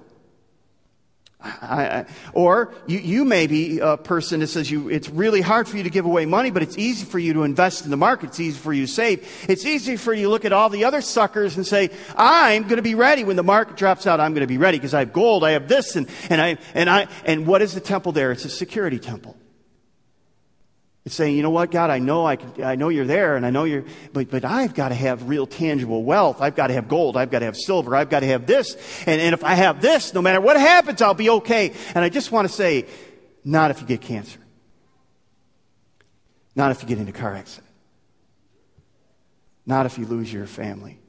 I, 1.40 1.50
I, 1.62 2.06
or 2.34 2.74
you, 2.88 2.98
you 2.98 3.24
may 3.24 3.46
be 3.46 3.80
a 3.80 3.96
person 3.96 4.40
that 4.40 4.48
says 4.48 4.72
you, 4.72 4.90
it's 4.90 5.08
really 5.08 5.42
hard 5.42 5.68
for 5.68 5.78
you 5.78 5.84
to 5.84 5.90
give 5.90 6.06
away 6.06 6.26
money, 6.26 6.50
but 6.50 6.64
it's 6.64 6.78
easy 6.78 7.06
for 7.06 7.20
you 7.20 7.34
to 7.34 7.44
invest 7.44 7.86
in 7.86 7.92
the 7.92 7.98
market. 7.98 8.30
It's 8.30 8.40
easy 8.40 8.58
for 8.58 8.74
you 8.74 8.88
to 8.88 8.92
save. 8.92 9.46
It's 9.48 9.64
easy 9.64 9.98
for 9.98 10.14
you 10.14 10.24
to 10.24 10.30
look 10.30 10.46
at 10.46 10.52
all 10.52 10.70
the 10.70 10.86
other 10.86 11.02
suckers 11.02 11.56
and 11.56 11.66
say, 11.66 11.92
I'm 12.16 12.64
going 12.64 12.78
to 12.78 12.82
be 12.82 12.96
ready 12.96 13.24
when 13.24 13.36
the 13.36 13.44
market 13.44 13.78
drops 13.78 14.08
out. 14.08 14.20
I'm 14.20 14.34
going 14.34 14.42
to 14.42 14.48
be 14.48 14.58
ready 14.58 14.78
because 14.78 14.96
I 14.96 15.00
have 15.00 15.14
gold. 15.14 15.44
I 15.44 15.52
have 15.52 15.68
this 15.68 15.96
and, 15.96 16.10
and 16.30 16.42
I, 16.42 16.58
and 16.74 16.90
I, 16.90 17.08
and 17.24 17.46
what 17.46 17.62
is 17.62 17.74
the 17.74 17.82
temple 17.82 18.14
there? 18.14 18.32
It's 18.32 18.46
a 18.46 18.50
security 18.50 18.98
temple. 18.98 19.38
It's 21.08 21.16
saying, 21.16 21.38
you 21.38 21.42
know 21.42 21.52
what, 21.52 21.72
God, 21.72 21.90
I 21.90 22.00
know 22.00 22.26
I, 22.26 22.36
can, 22.36 22.62
I 22.62 22.76
know 22.76 22.90
you're 22.90 23.06
there 23.06 23.38
and 23.38 23.46
I 23.46 23.50
know 23.50 23.64
you're, 23.64 23.86
but, 24.12 24.30
but 24.30 24.44
I've 24.44 24.74
got 24.74 24.90
to 24.90 24.96
have 24.96 25.30
real 25.30 25.48
tangible 25.48 26.04
wealth. 26.04 26.42
I've 26.42 26.54
got 26.54 26.68
to 26.68 26.74
have 26.74 26.90
gold. 26.90 27.16
I've 27.16 27.32
got 27.32 27.40
to 27.40 27.46
have 27.46 27.56
silver. 27.56 27.96
I've 27.96 28.10
got 28.10 28.20
to 28.20 28.26
have 28.26 28.46
this. 28.46 28.76
And, 29.06 29.22
and 29.22 29.34
if 29.34 29.42
I 29.42 29.54
have 29.54 29.80
this, 29.80 30.14
no 30.14 30.22
matter 30.22 30.42
what 30.42 30.60
happens, 30.60 31.02
I'll 31.02 31.14
be 31.14 31.30
okay. 31.30 31.72
And 31.96 32.04
I 32.04 32.10
just 32.10 32.34
want 32.34 32.46
to 32.46 32.54
say, 32.54 32.88
not 33.46 33.72
if 33.72 33.80
you 33.80 33.88
get 33.88 34.02
cancer. 34.02 34.38
Not 36.58 36.72
if 36.72 36.82
you 36.82 36.90
get 36.90 36.98
into 36.98 37.14
a 37.14 37.16
car 37.16 37.36
accident. 37.36 37.72
Not 39.66 39.86
if 39.86 39.98
you 39.98 40.08
lose 40.08 40.34
your 40.34 40.46
family. 40.46 41.00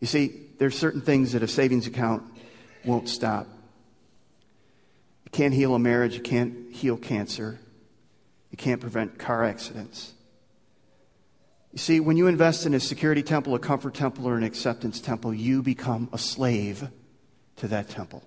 You 0.00 0.08
see, 0.08 0.40
there's 0.58 0.76
certain 0.76 1.02
things 1.02 1.34
that 1.34 1.44
a 1.44 1.48
savings 1.48 1.86
account 1.86 2.24
won't 2.84 3.08
stop 3.08 3.46
can't 5.32 5.54
heal 5.54 5.74
a 5.74 5.78
marriage. 5.78 6.14
You 6.14 6.20
can't 6.20 6.72
heal 6.72 6.96
cancer. 6.96 7.58
You 8.50 8.58
can't 8.58 8.80
prevent 8.80 9.18
car 9.18 9.44
accidents. 9.44 10.12
You 11.72 11.78
see, 11.78 12.00
when 12.00 12.18
you 12.18 12.26
invest 12.26 12.66
in 12.66 12.74
a 12.74 12.80
security 12.80 13.22
temple, 13.22 13.54
a 13.54 13.58
comfort 13.58 13.94
temple, 13.94 14.28
or 14.28 14.36
an 14.36 14.42
acceptance 14.42 15.00
temple, 15.00 15.32
you 15.32 15.62
become 15.62 16.10
a 16.12 16.18
slave 16.18 16.86
to 17.56 17.68
that 17.68 17.88
temple. 17.88 18.22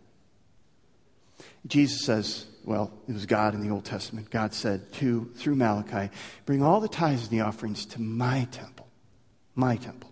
Jesus 1.68 2.06
says, 2.06 2.46
well, 2.64 2.92
it 3.08 3.14
was 3.14 3.28
God 3.28 3.54
in 3.54 3.62
the 3.62 3.70
Old 3.70 3.86
Testament. 3.86 4.32
God 4.32 4.54
said 4.54 4.92
to, 4.94 5.32
through 5.36 5.56
Malachi, 5.56 6.12
bring 6.46 6.64
all 6.64 6.80
the 6.80 6.88
tithes 6.88 7.24
and 7.24 7.32
the 7.32 7.42
offerings 7.42 7.86
to 7.88 8.02
my 8.02 8.48
temple. 8.52 8.88
My 9.54 9.76
temple. 9.76 10.12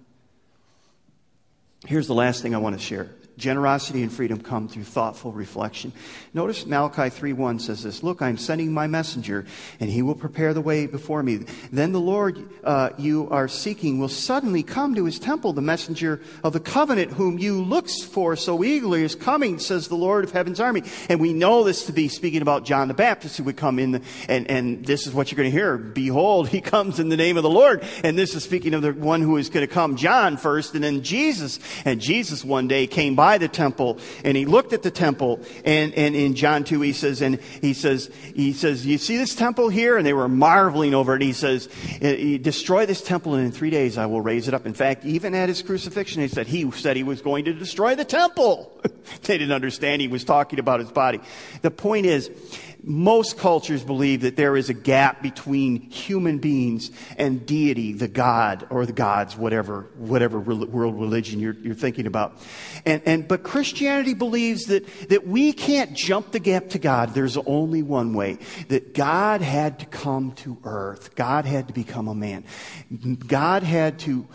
Here's 1.85 2.07
the 2.07 2.13
last 2.13 2.41
thing 2.43 2.53
I 2.53 2.59
want 2.59 2.77
to 2.77 2.81
share. 2.81 3.09
Generosity 3.35 4.03
and 4.03 4.13
freedom 4.13 4.39
come 4.39 4.67
through 4.67 4.83
thoughtful 4.83 5.31
reflection. 5.31 5.91
Notice 6.35 6.67
Malachi 6.67 7.09
3:1 7.09 7.59
says 7.59 7.81
this, 7.81 8.03
"Look, 8.03 8.21
I'm 8.21 8.37
sending 8.37 8.71
my 8.71 8.85
messenger, 8.85 9.45
and 9.79 9.89
he 9.89 10.03
will 10.03 10.13
prepare 10.13 10.53
the 10.53 10.61
way 10.61 10.85
before 10.85 11.23
me. 11.23 11.39
Then 11.71 11.93
the 11.93 11.99
Lord 11.99 12.37
uh, 12.63 12.89
you 12.99 13.27
are 13.31 13.47
seeking 13.47 13.97
will 13.97 14.07
suddenly 14.07 14.61
come 14.61 14.93
to 14.93 15.05
his 15.05 15.17
temple. 15.17 15.51
The 15.51 15.63
messenger 15.63 16.21
of 16.43 16.53
the 16.53 16.59
covenant 16.59 17.13
whom 17.13 17.39
you 17.39 17.63
looks 17.63 18.03
for 18.03 18.35
so 18.35 18.63
eagerly 18.63 19.03
is 19.03 19.15
coming," 19.15 19.57
says 19.57 19.87
the 19.87 19.95
Lord 19.95 20.23
of 20.23 20.31
heaven's 20.31 20.59
army. 20.59 20.83
And 21.09 21.19
we 21.19 21.33
know 21.33 21.63
this 21.63 21.87
to 21.87 21.91
be 21.91 22.09
speaking 22.09 22.43
about 22.43 22.65
John 22.65 22.87
the 22.87 22.93
Baptist 22.93 23.37
who 23.37 23.45
would 23.45 23.57
come 23.57 23.79
in, 23.79 23.93
the, 23.93 24.01
and 24.29 24.47
and 24.47 24.85
this 24.85 25.07
is 25.07 25.13
what 25.13 25.31
you're 25.31 25.37
going 25.37 25.49
to 25.49 25.57
hear: 25.57 25.75
"Behold, 25.75 26.49
he 26.49 26.61
comes 26.61 26.99
in 26.99 27.09
the 27.09 27.17
name 27.17 27.37
of 27.37 27.43
the 27.43 27.49
Lord." 27.49 27.83
And 28.03 28.15
this 28.15 28.35
is 28.35 28.43
speaking 28.43 28.75
of 28.75 28.83
the 28.83 28.93
one 28.93 29.21
who 29.21 29.37
is 29.37 29.49
going 29.49 29.67
to 29.67 29.73
come, 29.73 29.95
John 29.95 30.37
first, 30.37 30.75
and 30.75 30.83
then 30.83 31.01
Jesus. 31.01 31.59
And 31.83 31.99
Jesus 31.99 32.45
one 32.45 32.67
day 32.67 32.85
came 32.85 33.15
by 33.15 33.22
by 33.23 33.37
the 33.37 33.47
temple 33.47 33.97
and 34.25 34.35
he 34.35 34.45
looked 34.45 34.73
at 34.73 34.83
the 34.83 34.91
temple 34.91 35.39
and, 35.63 35.93
and 35.93 36.13
in 36.13 36.35
John 36.35 36.65
2 36.65 36.81
he 36.81 36.91
says, 36.91 37.21
and 37.21 37.39
he 37.61 37.73
says, 37.73 38.11
he 38.35 38.51
says, 38.51 38.85
you 38.85 38.97
see 38.97 39.15
this 39.15 39.33
temple 39.33 39.69
here? 39.69 39.95
And 39.95 40.05
they 40.05 40.11
were 40.11 40.27
marveling 40.27 40.93
over 40.93 41.15
it. 41.15 41.21
He 41.21 41.31
says, 41.31 41.69
eh, 42.01 42.33
eh, 42.33 42.37
destroy 42.37 42.85
this 42.85 43.01
temple 43.01 43.35
and 43.35 43.45
in 43.45 43.53
three 43.53 43.69
days 43.69 43.97
I 43.97 44.07
will 44.07 44.19
raise 44.19 44.49
it 44.49 44.53
up. 44.53 44.65
In 44.65 44.73
fact, 44.73 45.05
even 45.05 45.35
at 45.35 45.47
his 45.47 45.61
crucifixion, 45.61 46.21
he 46.21 46.27
said, 46.27 46.47
he 46.47 46.69
said 46.71 46.97
he 46.97 47.03
was 47.03 47.21
going 47.21 47.45
to 47.45 47.53
destroy 47.53 47.95
the 47.95 48.03
temple. 48.03 48.69
they 49.23 49.37
didn't 49.37 49.53
understand 49.53 50.01
he 50.01 50.09
was 50.09 50.25
talking 50.25 50.59
about 50.59 50.81
his 50.81 50.91
body. 50.91 51.21
The 51.61 51.71
point 51.71 52.05
is, 52.05 52.29
most 52.83 53.37
cultures 53.37 53.81
believe 53.81 54.21
that 54.21 54.35
there 54.35 54.57
is 54.57 54.69
a 54.69 54.73
gap 54.73 55.21
between 55.21 55.89
human 55.89 56.39
beings 56.39 56.91
and 57.17 57.45
deity, 57.45 57.93
the 57.93 58.09
God 58.09 58.67
or 58.69 58.85
the 58.85 58.93
gods, 58.93 59.37
whatever, 59.37 59.87
whatever 59.95 60.39
world 60.39 60.99
religion 60.99 61.39
you're, 61.39 61.53
you're 61.53 61.75
thinking 61.75 62.07
about. 62.07 62.37
And, 62.85 63.01
and, 63.05 63.27
but 63.27 63.43
Christianity 63.43 64.13
believes 64.13 64.65
that, 64.65 64.85
that 65.09 65.25
we 65.25 65.53
can't 65.53 65.93
jump 65.93 66.31
the 66.31 66.39
gap 66.39 66.69
to 66.69 66.79
God. 66.79 67.13
There's 67.13 67.37
only 67.37 67.83
one 67.83 68.13
way. 68.13 68.39
That 68.67 68.93
God 68.93 69.41
had 69.41 69.79
to 69.79 69.85
come 69.85 70.33
to 70.33 70.57
earth. 70.65 71.15
God 71.15 71.45
had 71.45 71.67
to 71.67 71.73
become 71.73 72.09
a 72.09 72.15
man. 72.15 72.43
God 73.27 73.63
had 73.63 73.99
to 73.99 74.27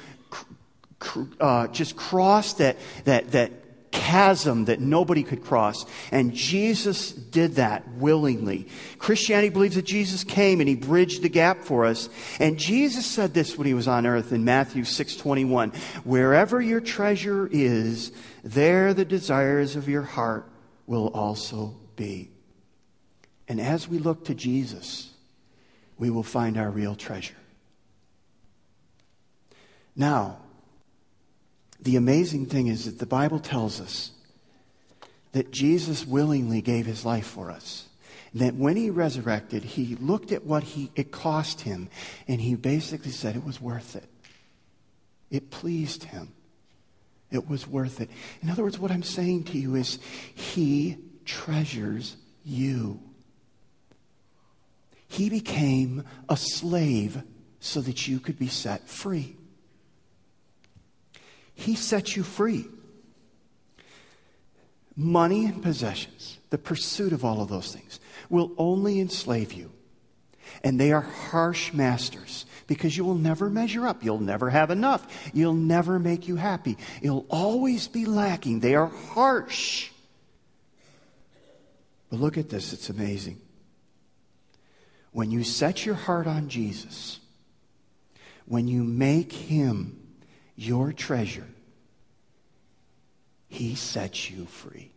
uh, 1.38 1.68
just 1.68 1.96
cross 1.96 2.54
that, 2.54 2.76
that, 3.04 3.32
that 3.32 3.52
chasm 3.90 4.66
that 4.66 4.80
nobody 4.80 5.22
could 5.22 5.42
cross. 5.42 5.84
And 6.10 6.34
Jesus 6.34 7.12
did 7.12 7.56
that 7.56 7.88
willingly. 7.94 8.68
Christianity 8.98 9.48
believes 9.48 9.76
that 9.76 9.84
Jesus 9.84 10.24
came 10.24 10.60
and 10.60 10.68
he 10.68 10.74
bridged 10.74 11.22
the 11.22 11.28
gap 11.28 11.62
for 11.62 11.84
us. 11.84 12.08
And 12.40 12.58
Jesus 12.58 13.06
said 13.06 13.34
this 13.34 13.56
when 13.56 13.66
he 13.66 13.74
was 13.74 13.88
on 13.88 14.06
earth 14.06 14.32
in 14.32 14.44
Matthew 14.44 14.84
6:21, 14.84 15.72
"Wherever 16.04 16.60
your 16.60 16.80
treasure 16.80 17.48
is, 17.50 18.12
there 18.42 18.94
the 18.94 19.04
desires 19.04 19.76
of 19.76 19.88
your 19.88 20.02
heart 20.02 20.50
will 20.86 21.08
also 21.08 21.76
be." 21.96 22.30
And 23.48 23.60
as 23.60 23.88
we 23.88 23.98
look 23.98 24.24
to 24.26 24.34
Jesus, 24.34 25.10
we 25.98 26.10
will 26.10 26.22
find 26.22 26.56
our 26.56 26.70
real 26.70 26.94
treasure. 26.94 27.34
Now, 29.96 30.38
the 31.80 31.96
amazing 31.96 32.46
thing 32.46 32.66
is 32.66 32.84
that 32.86 32.98
the 32.98 33.06
Bible 33.06 33.38
tells 33.38 33.80
us 33.80 34.10
that 35.32 35.50
Jesus 35.50 36.06
willingly 36.06 36.60
gave 36.60 36.86
his 36.86 37.04
life 37.04 37.26
for 37.26 37.50
us. 37.50 37.86
That 38.34 38.54
when 38.54 38.76
he 38.76 38.90
resurrected, 38.90 39.64
he 39.64 39.96
looked 39.96 40.32
at 40.32 40.44
what 40.44 40.62
he, 40.62 40.90
it 40.96 41.10
cost 41.10 41.62
him 41.62 41.88
and 42.26 42.40
he 42.40 42.54
basically 42.56 43.10
said 43.10 43.36
it 43.36 43.44
was 43.44 43.60
worth 43.60 43.96
it. 43.96 44.08
It 45.30 45.50
pleased 45.50 46.04
him. 46.04 46.32
It 47.30 47.48
was 47.48 47.66
worth 47.66 48.00
it. 48.00 48.10
In 48.42 48.50
other 48.50 48.62
words, 48.62 48.78
what 48.78 48.90
I'm 48.90 49.02
saying 49.02 49.44
to 49.44 49.58
you 49.58 49.74
is 49.74 49.98
he 50.34 50.96
treasures 51.24 52.16
you. 52.44 53.00
He 55.08 55.30
became 55.30 56.04
a 56.28 56.36
slave 56.36 57.22
so 57.60 57.80
that 57.80 58.06
you 58.06 58.20
could 58.20 58.38
be 58.38 58.48
set 58.48 58.88
free. 58.88 59.37
He 61.58 61.74
sets 61.74 62.16
you 62.16 62.22
free. 62.22 62.66
Money 64.94 65.44
and 65.44 65.60
possessions, 65.60 66.38
the 66.50 66.56
pursuit 66.56 67.12
of 67.12 67.24
all 67.24 67.42
of 67.42 67.48
those 67.48 67.74
things, 67.74 67.98
will 68.30 68.52
only 68.58 69.00
enslave 69.00 69.52
you. 69.52 69.72
And 70.62 70.78
they 70.78 70.92
are 70.92 71.00
harsh 71.00 71.72
masters 71.72 72.46
because 72.68 72.96
you 72.96 73.04
will 73.04 73.16
never 73.16 73.50
measure 73.50 73.88
up. 73.88 74.04
You'll 74.04 74.20
never 74.20 74.50
have 74.50 74.70
enough. 74.70 75.30
You'll 75.34 75.52
never 75.52 75.98
make 75.98 76.28
you 76.28 76.36
happy. 76.36 76.78
You'll 77.02 77.26
always 77.28 77.88
be 77.88 78.06
lacking. 78.06 78.60
They 78.60 78.76
are 78.76 78.86
harsh. 78.86 79.90
But 82.08 82.20
look 82.20 82.38
at 82.38 82.50
this, 82.50 82.72
it's 82.72 82.88
amazing. 82.88 83.40
When 85.10 85.32
you 85.32 85.42
set 85.42 85.84
your 85.84 85.96
heart 85.96 86.28
on 86.28 86.48
Jesus, 86.48 87.18
when 88.46 88.68
you 88.68 88.84
make 88.84 89.32
him 89.32 90.07
your 90.58 90.92
treasure, 90.92 91.46
He 93.48 93.76
sets 93.76 94.28
you 94.28 94.44
free. 94.46 94.90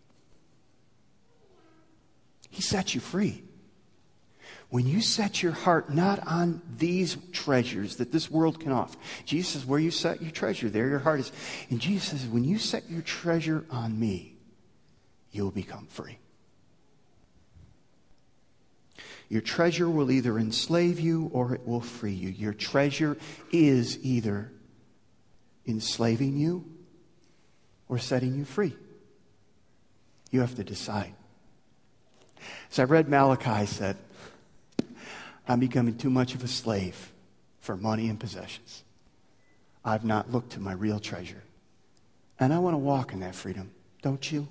He 2.49 2.63
sets 2.63 2.95
you 2.95 2.99
free. 2.99 3.43
When 4.69 4.87
you 4.87 5.01
set 5.01 5.43
your 5.43 5.51
heart 5.51 5.93
not 5.93 6.25
on 6.25 6.61
these 6.77 7.15
treasures 7.31 7.97
that 7.97 8.11
this 8.11 8.31
world 8.31 8.59
can 8.59 8.71
offer, 8.71 8.97
Jesus 9.25 9.53
says, 9.53 9.65
Where 9.65 9.79
you 9.79 9.91
set 9.91 10.21
your 10.21 10.31
treasure, 10.31 10.67
there 10.67 10.89
your 10.89 10.99
heart 10.99 11.19
is. 11.19 11.31
And 11.69 11.79
Jesus 11.79 12.09
says, 12.09 12.27
When 12.27 12.43
you 12.43 12.57
set 12.57 12.89
your 12.89 13.03
treasure 13.03 13.63
on 13.69 13.99
me, 13.99 14.33
you'll 15.31 15.51
become 15.51 15.85
free. 15.85 16.17
Your 19.29 19.41
treasure 19.41 19.89
will 19.89 20.09
either 20.11 20.39
enslave 20.39 20.99
you 20.99 21.29
or 21.31 21.53
it 21.53 21.67
will 21.67 21.81
free 21.81 22.13
you. 22.13 22.29
Your 22.29 22.53
treasure 22.53 23.15
is 23.51 24.03
either 24.03 24.51
enslaving 25.71 26.37
you 26.37 26.65
or 27.89 27.97
setting 27.97 28.35
you 28.35 28.45
free. 28.45 28.75
You 30.29 30.41
have 30.41 30.55
to 30.55 30.63
decide. 30.63 31.13
As 32.71 32.79
I 32.79 32.83
read 32.83 33.09
Malachi, 33.09 33.49
I 33.49 33.65
said, 33.65 33.97
I'm 35.47 35.59
becoming 35.59 35.97
too 35.97 36.09
much 36.09 36.35
of 36.35 36.43
a 36.43 36.47
slave 36.47 37.11
for 37.59 37.75
money 37.75 38.07
and 38.07 38.19
possessions. 38.19 38.83
I've 39.83 40.05
not 40.05 40.31
looked 40.31 40.53
to 40.53 40.59
my 40.59 40.73
real 40.73 40.99
treasure. 40.99 41.41
And 42.39 42.53
I 42.53 42.59
want 42.59 42.75
to 42.75 42.79
walk 42.79 43.13
in 43.13 43.19
that 43.21 43.35
freedom. 43.35 43.71
Don't 44.01 44.31
you? 44.31 44.47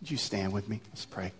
Would 0.00 0.10
you 0.10 0.16
stand 0.16 0.52
with 0.52 0.68
me? 0.68 0.80
Let's 0.90 1.04
pray. 1.04 1.32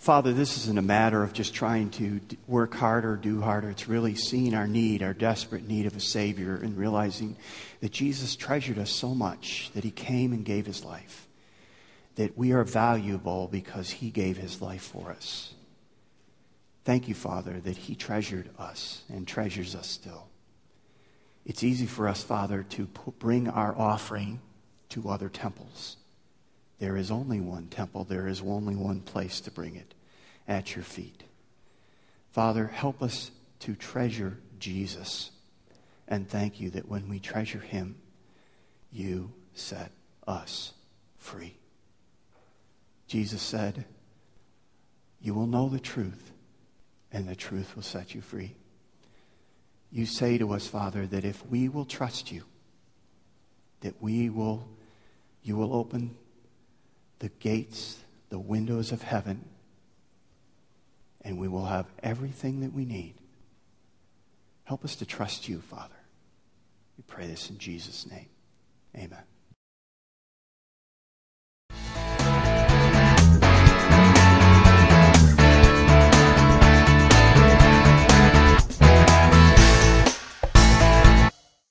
Father, 0.00 0.32
this 0.32 0.56
isn't 0.56 0.78
a 0.78 0.82
matter 0.82 1.22
of 1.22 1.34
just 1.34 1.52
trying 1.52 1.90
to 1.90 2.22
work 2.46 2.72
harder, 2.72 3.16
do 3.16 3.42
harder. 3.42 3.68
It's 3.68 3.86
really 3.86 4.14
seeing 4.14 4.54
our 4.54 4.66
need, 4.66 5.02
our 5.02 5.12
desperate 5.12 5.68
need 5.68 5.84
of 5.84 5.94
a 5.94 6.00
Savior, 6.00 6.54
and 6.54 6.74
realizing 6.74 7.36
that 7.80 7.92
Jesus 7.92 8.34
treasured 8.34 8.78
us 8.78 8.90
so 8.90 9.14
much 9.14 9.70
that 9.74 9.84
He 9.84 9.90
came 9.90 10.32
and 10.32 10.42
gave 10.42 10.64
His 10.64 10.86
life. 10.86 11.28
That 12.14 12.38
we 12.38 12.52
are 12.52 12.64
valuable 12.64 13.46
because 13.52 13.90
He 13.90 14.08
gave 14.08 14.38
His 14.38 14.62
life 14.62 14.84
for 14.84 15.10
us. 15.10 15.52
Thank 16.86 17.06
you, 17.06 17.14
Father, 17.14 17.60
that 17.60 17.76
He 17.76 17.94
treasured 17.94 18.48
us 18.58 19.02
and 19.10 19.28
treasures 19.28 19.74
us 19.74 19.86
still. 19.86 20.28
It's 21.44 21.62
easy 21.62 21.84
for 21.84 22.08
us, 22.08 22.22
Father, 22.22 22.62
to 22.70 22.88
bring 23.18 23.48
our 23.50 23.76
offering 23.76 24.40
to 24.88 25.10
other 25.10 25.28
temples. 25.28 25.98
There 26.80 26.96
is 26.96 27.10
only 27.10 27.40
one 27.40 27.66
temple, 27.68 28.04
there 28.04 28.26
is 28.26 28.40
only 28.40 28.74
one 28.74 29.00
place 29.00 29.40
to 29.42 29.50
bring 29.50 29.76
it 29.76 29.94
at 30.48 30.74
your 30.74 30.82
feet. 30.82 31.24
Father, 32.32 32.66
help 32.68 33.02
us 33.02 33.30
to 33.60 33.74
treasure 33.74 34.38
Jesus. 34.58 35.30
And 36.08 36.28
thank 36.28 36.58
you 36.58 36.70
that 36.70 36.88
when 36.88 37.08
we 37.08 37.20
treasure 37.20 37.58
him, 37.58 37.96
you 38.90 39.30
set 39.52 39.92
us 40.26 40.72
free. 41.18 41.54
Jesus 43.06 43.42
said, 43.42 43.84
You 45.20 45.34
will 45.34 45.46
know 45.46 45.68
the 45.68 45.80
truth, 45.80 46.32
and 47.12 47.28
the 47.28 47.36
truth 47.36 47.76
will 47.76 47.82
set 47.82 48.14
you 48.14 48.22
free. 48.22 48.54
You 49.92 50.06
say 50.06 50.38
to 50.38 50.54
us, 50.54 50.66
Father, 50.66 51.06
that 51.08 51.26
if 51.26 51.44
we 51.46 51.68
will 51.68 51.84
trust 51.84 52.32
you, 52.32 52.44
that 53.82 54.00
we 54.00 54.30
will, 54.30 54.66
you 55.42 55.56
will 55.56 55.74
open 55.74 56.16
the 57.20 57.28
gates, 57.28 57.98
the 58.28 58.38
windows 58.38 58.92
of 58.92 59.02
heaven, 59.02 59.44
and 61.22 61.38
we 61.38 61.48
will 61.48 61.66
have 61.66 61.86
everything 62.02 62.60
that 62.60 62.72
we 62.72 62.84
need. 62.84 63.14
Help 64.64 64.84
us 64.84 64.96
to 64.96 65.06
trust 65.06 65.48
you, 65.48 65.60
Father. 65.60 65.94
We 66.96 67.04
pray 67.06 67.26
this 67.26 67.50
in 67.50 67.58
Jesus' 67.58 68.10
name. 68.10 68.28
Amen. 68.96 69.22